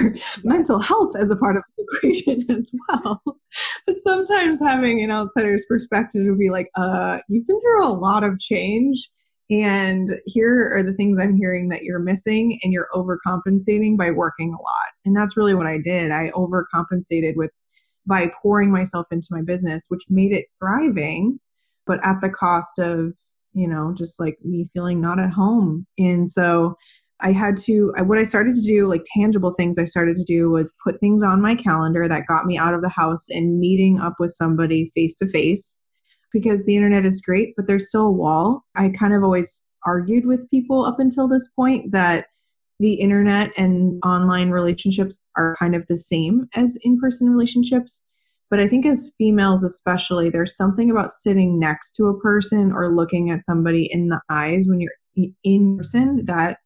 [0.44, 3.22] mental health as a part of the equation as well.
[3.86, 8.24] but sometimes having an outsider's perspective would be like, uh, you've been through a lot
[8.24, 9.10] of change.
[9.50, 14.54] And here are the things I'm hearing that you're missing, and you're overcompensating by working
[14.54, 14.92] a lot.
[15.06, 16.12] And that's really what I did.
[16.12, 17.52] I overcompensated with
[18.08, 21.40] by pouring myself into my business, which made it thriving,
[21.86, 23.14] but at the cost of
[23.54, 25.86] you know, just like me feeling not at home.
[25.98, 26.76] And so
[27.20, 30.50] I had to, what I started to do, like tangible things I started to do
[30.50, 34.00] was put things on my calendar that got me out of the house and meeting
[34.00, 35.82] up with somebody face to face
[36.34, 38.64] because the internet is great, but there's still a wall.
[38.76, 42.26] I kind of always argued with people up until this point that
[42.80, 48.06] the internet and online relationships are kind of the same as in person relationships.
[48.54, 52.94] But I think as females, especially, there's something about sitting next to a person or
[52.94, 54.92] looking at somebody in the eyes when you're
[55.44, 56.26] in person mm-hmm.
[56.26, 56.60] that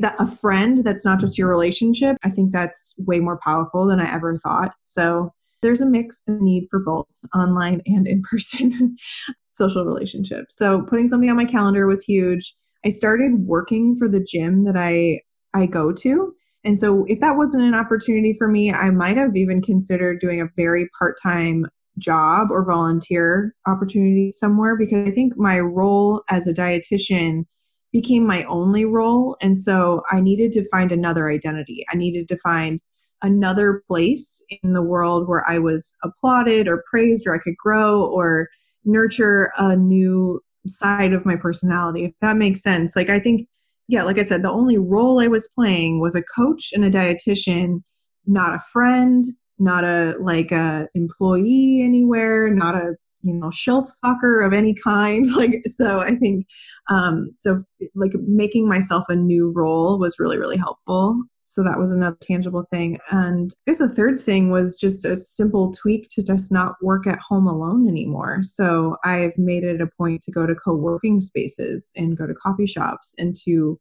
[0.00, 4.00] that a friend that's not just your relationship i think that's way more powerful than
[4.00, 8.96] i ever thought so there's a mix and need for both online and in person
[9.50, 10.56] social relationships.
[10.56, 12.54] So putting something on my calendar was huge.
[12.84, 15.20] I started working for the gym that I
[15.54, 16.34] I go to.
[16.64, 20.40] And so if that wasn't an opportunity for me, I might have even considered doing
[20.40, 21.66] a very part-time
[21.98, 27.44] job or volunteer opportunity somewhere because I think my role as a dietitian
[27.92, 31.84] became my only role and so I needed to find another identity.
[31.92, 32.80] I needed to find
[33.20, 38.04] another place in the world where I was applauded or praised or I could grow
[38.04, 38.48] or
[38.84, 42.96] nurture a new side of my personality, if that makes sense.
[42.96, 43.48] Like, I think,
[43.92, 46.90] yeah, like I said, the only role I was playing was a coach and a
[46.90, 47.82] dietitian,
[48.24, 49.26] not a friend,
[49.58, 55.26] not a like a employee anywhere, not a you know shelf stalker of any kind.
[55.36, 56.46] Like so i think
[56.88, 57.60] um so
[57.94, 61.22] like making myself a new role was really really helpful
[61.54, 65.16] so that was another tangible thing and i guess the third thing was just a
[65.16, 69.88] simple tweak to just not work at home alone anymore so i've made it a
[69.98, 73.78] point to go to co-working spaces and go to coffee shops and to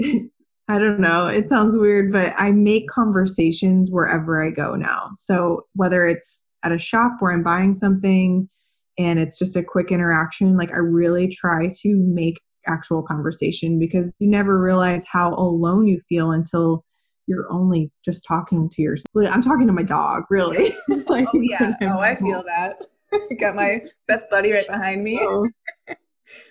[0.70, 1.26] I don't know.
[1.26, 5.10] It sounds weird, but I make conversations wherever I go now.
[5.14, 8.50] So whether it's at a shop where I'm buying something
[8.98, 14.14] and it's just a quick interaction, like I really try to make actual conversation because
[14.18, 16.84] you never realize how alone you feel until
[17.28, 19.08] you're only just talking to yourself.
[19.30, 20.70] I'm talking to my dog, really.
[21.06, 21.74] like, oh yeah.
[21.82, 22.78] Oh, I feel that.
[23.40, 25.20] Got my best buddy right behind me.
[25.22, 25.48] Oh.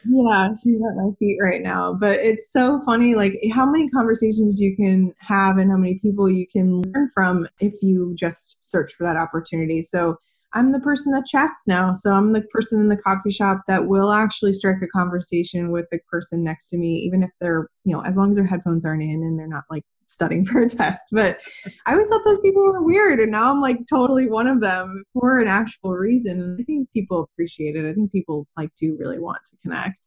[0.06, 1.94] Yeah, she's at my feet right now.
[1.94, 6.28] But it's so funny, like how many conversations you can have and how many people
[6.28, 9.84] you can learn from if you just search for that opportunity.
[9.84, 10.18] So
[10.54, 11.94] I'm the person that chats now.
[11.94, 15.86] So I'm the person in the coffee shop that will actually strike a conversation with
[15.92, 18.84] the person next to me, even if they're, you know, as long as their headphones
[18.84, 21.08] aren't in and they're not like studying for a test.
[21.12, 21.38] But
[21.86, 23.20] I always thought those people were weird.
[23.20, 26.58] And now I'm like totally one of them for an actual reason.
[26.60, 27.90] I think people appreciate it.
[27.90, 29.98] I think people like do really want to connect.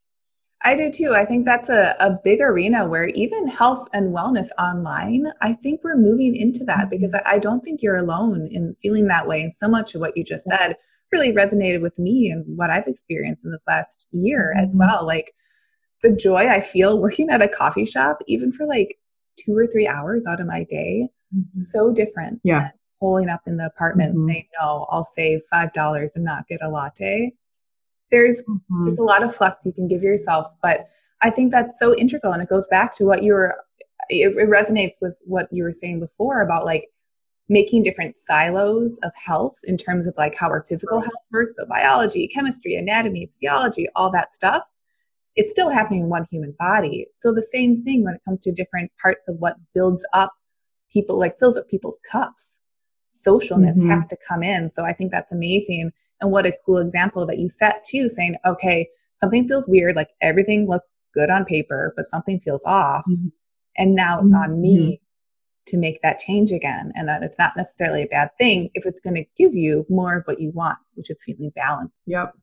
[0.62, 1.14] I do too.
[1.14, 5.80] I think that's a, a big arena where even health and wellness online, I think
[5.82, 6.90] we're moving into that mm-hmm.
[6.90, 9.40] because I don't think you're alone in feeling that way.
[9.40, 10.76] And so much of what you just said
[11.12, 14.64] really resonated with me and what I've experienced in this last year mm-hmm.
[14.64, 15.06] as well.
[15.06, 15.32] Like
[16.02, 18.96] the joy I feel working at a coffee shop, even for like
[19.44, 21.58] two or three hours out of my day, mm-hmm.
[21.58, 22.40] so different.
[22.44, 22.70] Yeah.
[23.00, 24.28] Pulling up in the apartment mm-hmm.
[24.28, 27.32] saying, no, I'll save $5 and not get a latte
[28.10, 28.86] there's mm-hmm.
[28.86, 30.88] there's a lot of flex you can give yourself but
[31.22, 33.56] i think that's so integral and it goes back to what you were
[34.08, 36.88] it, it resonates with what you were saying before about like
[37.48, 41.64] making different silos of health in terms of like how our physical health works so
[41.66, 44.62] biology chemistry anatomy physiology all that stuff
[45.36, 48.52] is still happening in one human body so the same thing when it comes to
[48.52, 50.32] different parts of what builds up
[50.92, 52.60] people like fills up people's cups
[53.14, 53.90] socialness mm-hmm.
[53.90, 57.38] has to come in so i think that's amazing and what a cool example that
[57.38, 62.04] you set too, saying, okay, something feels weird, like everything looks good on paper, but
[62.04, 63.04] something feels off.
[63.10, 63.28] Mm-hmm.
[63.78, 64.94] And now it's on me mm-hmm.
[65.68, 66.92] to make that change again.
[66.94, 70.16] And that it's not necessarily a bad thing if it's going to give you more
[70.16, 71.98] of what you want, which is feeling balanced.
[72.06, 72.34] Yep.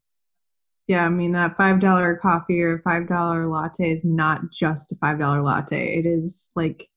[0.87, 4.95] Yeah, I mean that five dollar coffee or five dollar latte is not just a
[4.95, 5.95] five dollar latte.
[5.95, 6.89] It is like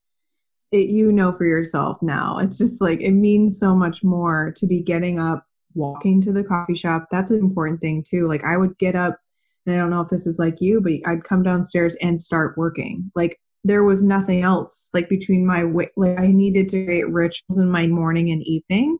[0.71, 2.37] it you know for yourself now.
[2.39, 6.43] It's just like it means so much more to be getting up walking to the
[6.43, 7.07] coffee shop.
[7.11, 8.23] That's an important thing too.
[8.25, 9.19] Like I would get up
[9.65, 12.57] and I don't know if this is like you, but I'd come downstairs and start
[12.57, 13.11] working.
[13.15, 15.63] Like there was nothing else like between my
[15.95, 18.97] like I needed to create rituals in my morning and evening.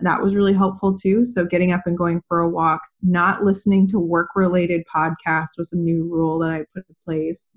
[0.00, 1.24] That was really helpful too.
[1.24, 5.72] So getting up and going for a walk, not listening to work related podcasts was
[5.72, 7.48] a new rule that I put in place.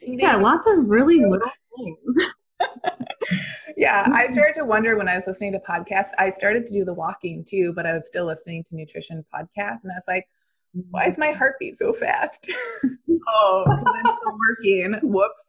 [0.00, 2.30] Yeah, lots of really little things.
[3.76, 6.10] yeah, I started to wonder when I was listening to podcasts.
[6.18, 9.82] I started to do the walking too, but I was still listening to nutrition podcasts,
[9.82, 10.26] and I was like,
[10.90, 11.38] "Why is my mm-hmm.
[11.38, 12.50] heartbeat so fast?"
[13.28, 14.98] oh, I'm still working.
[15.02, 15.44] Whoops.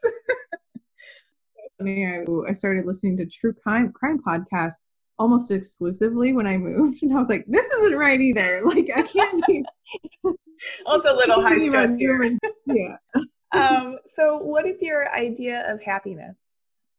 [1.82, 7.14] I, I started listening to true crime crime podcasts almost exclusively when I moved, and
[7.14, 8.62] I was like, "This isn't right either.
[8.66, 9.64] Like, I can't be."
[10.86, 12.38] also, a little high stress here.
[12.68, 12.98] yeah.
[13.54, 16.36] um, so, what is your idea of happiness?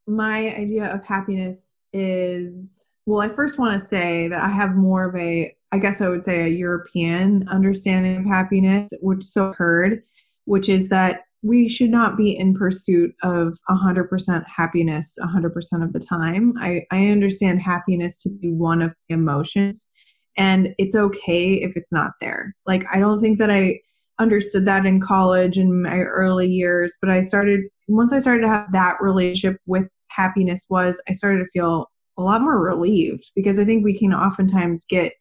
[0.07, 5.09] my idea of happiness is well, I first want to say that I have more
[5.09, 10.03] of a, I guess I would say, a European understanding of happiness, which so heard,
[10.45, 16.01] which is that we should not be in pursuit of 100% happiness 100% of the
[16.01, 16.55] time.
[16.59, 19.89] I, I understand happiness to be one of the emotions,
[20.37, 22.55] and it's okay if it's not there.
[22.67, 23.81] Like, I don't think that I
[24.19, 28.49] understood that in college in my early years, but I started, once I started to
[28.49, 33.61] have that relationship with happiness was I started to feel a lot more relieved because
[33.61, 35.13] I think we can oftentimes get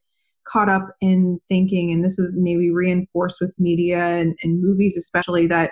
[0.45, 5.47] caught up in thinking, and this is maybe reinforced with media and, and movies, especially
[5.47, 5.71] that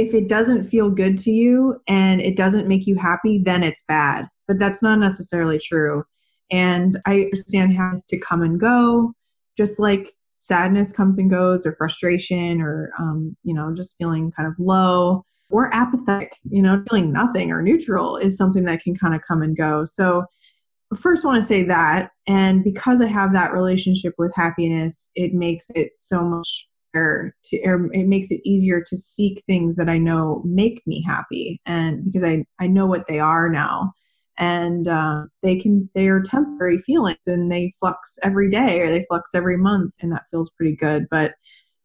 [0.00, 3.84] if it doesn't feel good to you and it doesn't make you happy, then it's
[3.86, 4.26] bad.
[4.48, 6.04] But that's not necessarily true.
[6.50, 9.12] And I understand how to come and go,
[9.56, 14.48] just like sadness comes and goes, or frustration, or, um, you know, just feeling kind
[14.48, 19.14] of low or apathetic, you know, feeling nothing or neutral is something that can kind
[19.14, 19.84] of come and go.
[19.84, 20.24] So,
[20.96, 25.70] first want to say that and because i have that relationship with happiness it makes
[25.76, 27.56] it so much to
[27.92, 32.24] it makes it easier to seek things that i know make me happy and because
[32.24, 33.92] i i know what they are now.
[34.38, 39.04] And uh, they can they are temporary feelings and they flux every day or they
[39.06, 41.06] flux every month and that feels pretty good.
[41.10, 41.34] But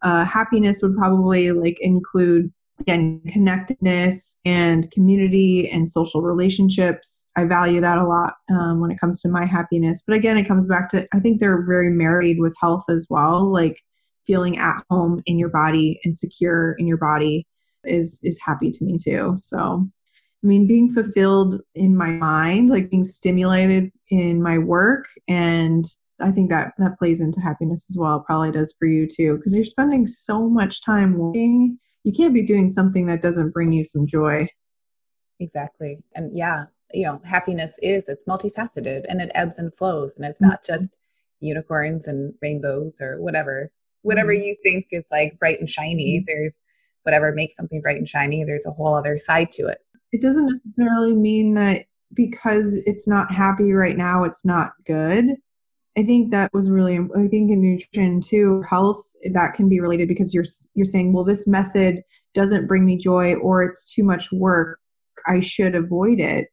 [0.03, 7.27] uh, happiness would probably like include again connectedness and community and social relationships.
[7.35, 10.03] I value that a lot um, when it comes to my happiness.
[10.07, 13.51] But again it comes back to i think they're very married with health as well.
[13.51, 13.81] Like
[14.25, 17.47] feeling at home in your body and secure in your body
[17.83, 19.87] is is happy to me too so
[20.43, 25.85] i mean being fulfilled in my mind like being stimulated in my work and
[26.21, 29.55] i think that that plays into happiness as well probably does for you too because
[29.55, 33.83] you're spending so much time working you can't be doing something that doesn't bring you
[33.83, 34.47] some joy.
[35.39, 36.03] Exactly.
[36.13, 40.39] And yeah, you know, happiness is it's multifaceted and it ebbs and flows and it's
[40.39, 40.73] not mm-hmm.
[40.73, 40.97] just
[41.39, 43.71] unicorns and rainbows or whatever.
[44.05, 44.43] Whatever mm-hmm.
[44.43, 46.25] you think is like bright and shiny, mm-hmm.
[46.27, 46.61] there's
[47.03, 49.79] whatever makes something bright and shiny, there's a whole other side to it.
[50.11, 55.25] It doesn't necessarily mean that because it's not happy right now, it's not good.
[55.97, 60.07] I think that was really I think in nutrition too, health that can be related
[60.07, 62.01] because you're you're saying, well, this method
[62.33, 64.79] doesn't bring me joy or it's too much work.
[65.27, 66.49] I should avoid it.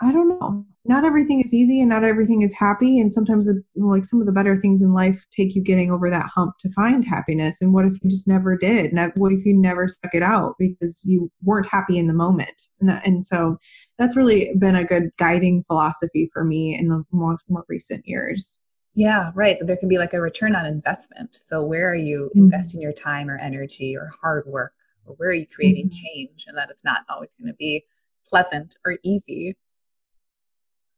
[0.00, 0.66] I don't know.
[0.84, 2.98] Not everything is easy and not everything is happy.
[2.98, 6.28] And sometimes, like some of the better things in life take you getting over that
[6.34, 7.62] hump to find happiness.
[7.62, 8.92] And what if you just never did?
[8.92, 12.62] And what if you never stuck it out because you weren't happy in the moment?
[12.80, 13.58] And, that, and so
[13.96, 18.60] that's really been a good guiding philosophy for me in the more, more recent years.
[18.94, 19.56] Yeah, right.
[19.60, 21.34] There can be like a return on investment.
[21.34, 22.40] So, where are you mm-hmm.
[22.40, 24.74] investing your time or energy or hard work?
[25.06, 26.06] Or where are you creating mm-hmm.
[26.06, 26.44] change?
[26.46, 27.84] And that it's not always going to be
[28.28, 29.56] pleasant or easy.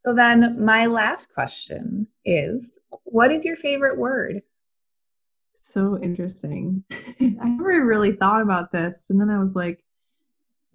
[0.05, 4.42] So, then my last question is what is your favorite word?
[5.50, 6.84] So interesting.
[6.92, 9.84] I never really thought about this, but then I was like,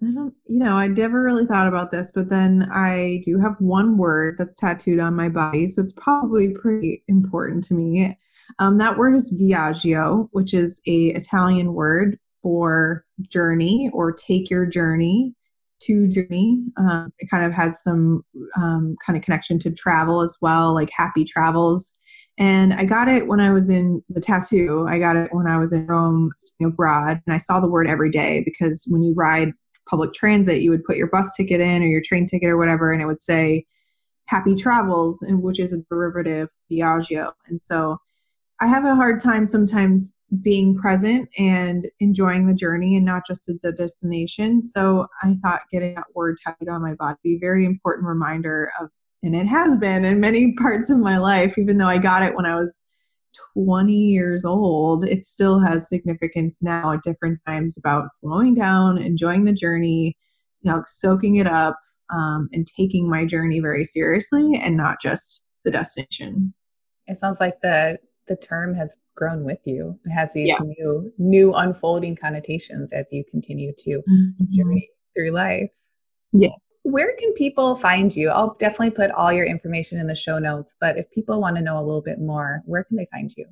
[0.02, 3.56] I don't, you know, I never really thought about this, but then I do have
[3.58, 8.16] one word that's tattooed on my body, so it's probably pretty important to me.
[8.58, 14.64] Um, that word is viaggio, which is a Italian word for journey or take your
[14.64, 15.34] journey
[15.82, 16.62] to journey.
[16.76, 18.24] Um, it kind of has some
[18.56, 21.98] um, kind of connection to travel as well, like happy travels.
[22.38, 24.86] And I got it when I was in the tattoo.
[24.88, 26.32] I got it when I was in Rome,
[26.64, 29.52] abroad, and I saw the word every day because when you ride
[29.88, 32.92] public transit, you would put your bus ticket in or your train ticket or whatever,
[32.92, 33.66] and it would say
[34.26, 37.32] happy travels, and which is a derivative Viaggio.
[37.48, 37.98] And so
[38.62, 43.50] I have a hard time sometimes being present and enjoying the journey and not just
[43.62, 44.60] the destination.
[44.60, 48.70] So I thought getting that word tattooed on my body be a very important reminder
[48.78, 48.90] of,
[49.22, 52.34] and it has been in many parts of my life, even though I got it
[52.34, 52.82] when I was
[53.54, 59.44] 20 years old, it still has significance now at different times about slowing down, enjoying
[59.44, 60.18] the journey,
[60.60, 61.78] you know, soaking it up,
[62.12, 66.52] um, and taking my journey very seriously and not just the destination.
[67.06, 67.98] It sounds like the
[68.30, 69.98] the term has grown with you.
[70.06, 70.58] It has these yeah.
[70.60, 74.44] new new unfolding connotations as you continue to mm-hmm.
[74.50, 75.70] journey through life.
[76.32, 78.30] Yeah where can people find you?
[78.30, 81.62] I'll definitely put all your information in the show notes, but if people want to
[81.62, 83.46] know a little bit more, where can they find you?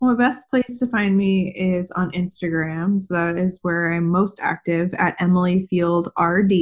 [0.00, 3.00] Well, the best place to find me is on Instagram.
[3.00, 6.52] So that is where I'm most active at Emily Field RD.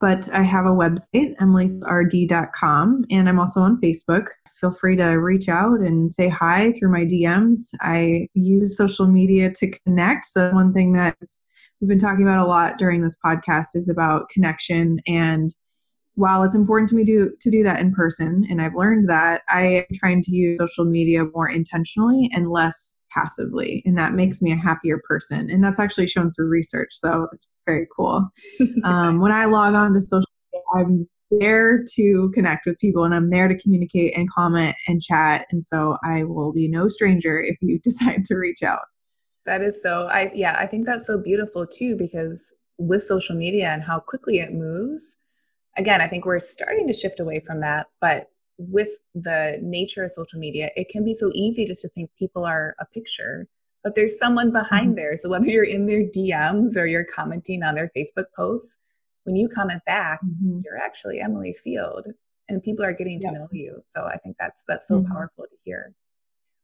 [0.00, 4.26] But I have a website, emilyfieldrd.com, and I'm also on Facebook.
[4.60, 7.74] Feel free to reach out and say hi through my DMs.
[7.80, 10.26] I use social media to connect.
[10.26, 11.40] So, one thing that's
[11.80, 15.54] we've been talking about a lot during this podcast is about connection and
[16.16, 19.42] while it's important to me to, to do that in person and i've learned that
[19.48, 24.40] i am trying to use social media more intentionally and less passively and that makes
[24.42, 28.28] me a happier person and that's actually shown through research so it's very cool.
[28.84, 31.08] Um, when i log on to social media i'm
[31.40, 35.64] there to connect with people and i'm there to communicate and comment and chat and
[35.64, 38.82] so i will be no stranger if you decide to reach out.
[39.46, 43.68] That is so I yeah, I think that's so beautiful too because with social media
[43.68, 45.18] and how quickly it moves,
[45.76, 50.12] again, I think we're starting to shift away from that, but with the nature of
[50.12, 53.48] social media, it can be so easy just to think people are a picture,
[53.82, 54.96] but there's someone behind mm-hmm.
[54.96, 55.16] there.
[55.16, 58.78] So whether you're in their DMs or you're commenting on their Facebook posts,
[59.24, 60.60] when you comment back, mm-hmm.
[60.64, 62.06] you're actually Emily Field
[62.48, 63.34] and people are getting to yep.
[63.34, 63.82] know you.
[63.86, 65.12] So I think that's that's so mm-hmm.
[65.12, 65.94] powerful to hear.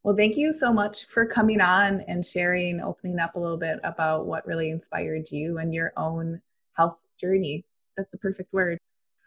[0.02, 3.80] Well, thank you so much for coming on and sharing, opening up a little bit
[3.84, 6.40] about what really inspired you and your own
[6.74, 7.64] health journey.
[7.96, 8.78] That's the perfect word.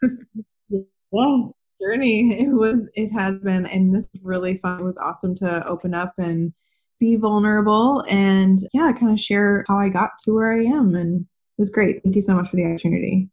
[0.70, 2.40] yes, journey.
[2.40, 4.80] It was, it has been, and this is really fun.
[4.80, 6.52] It was awesome to open up and
[7.00, 10.94] be vulnerable and, yeah, kind of share how I got to where I am.
[10.94, 11.26] And it
[11.58, 12.02] was great.
[12.02, 13.28] Thank you so much for the opportunity.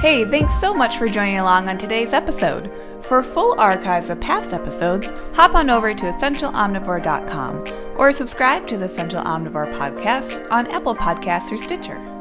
[0.00, 2.70] Hey, thanks so much for joining along on today's episode.
[3.02, 8.84] For full archives of past episodes, hop on over to essentialomnivore.com or subscribe to the
[8.84, 12.11] Essential Omnivore podcast on Apple Podcasts or Stitcher.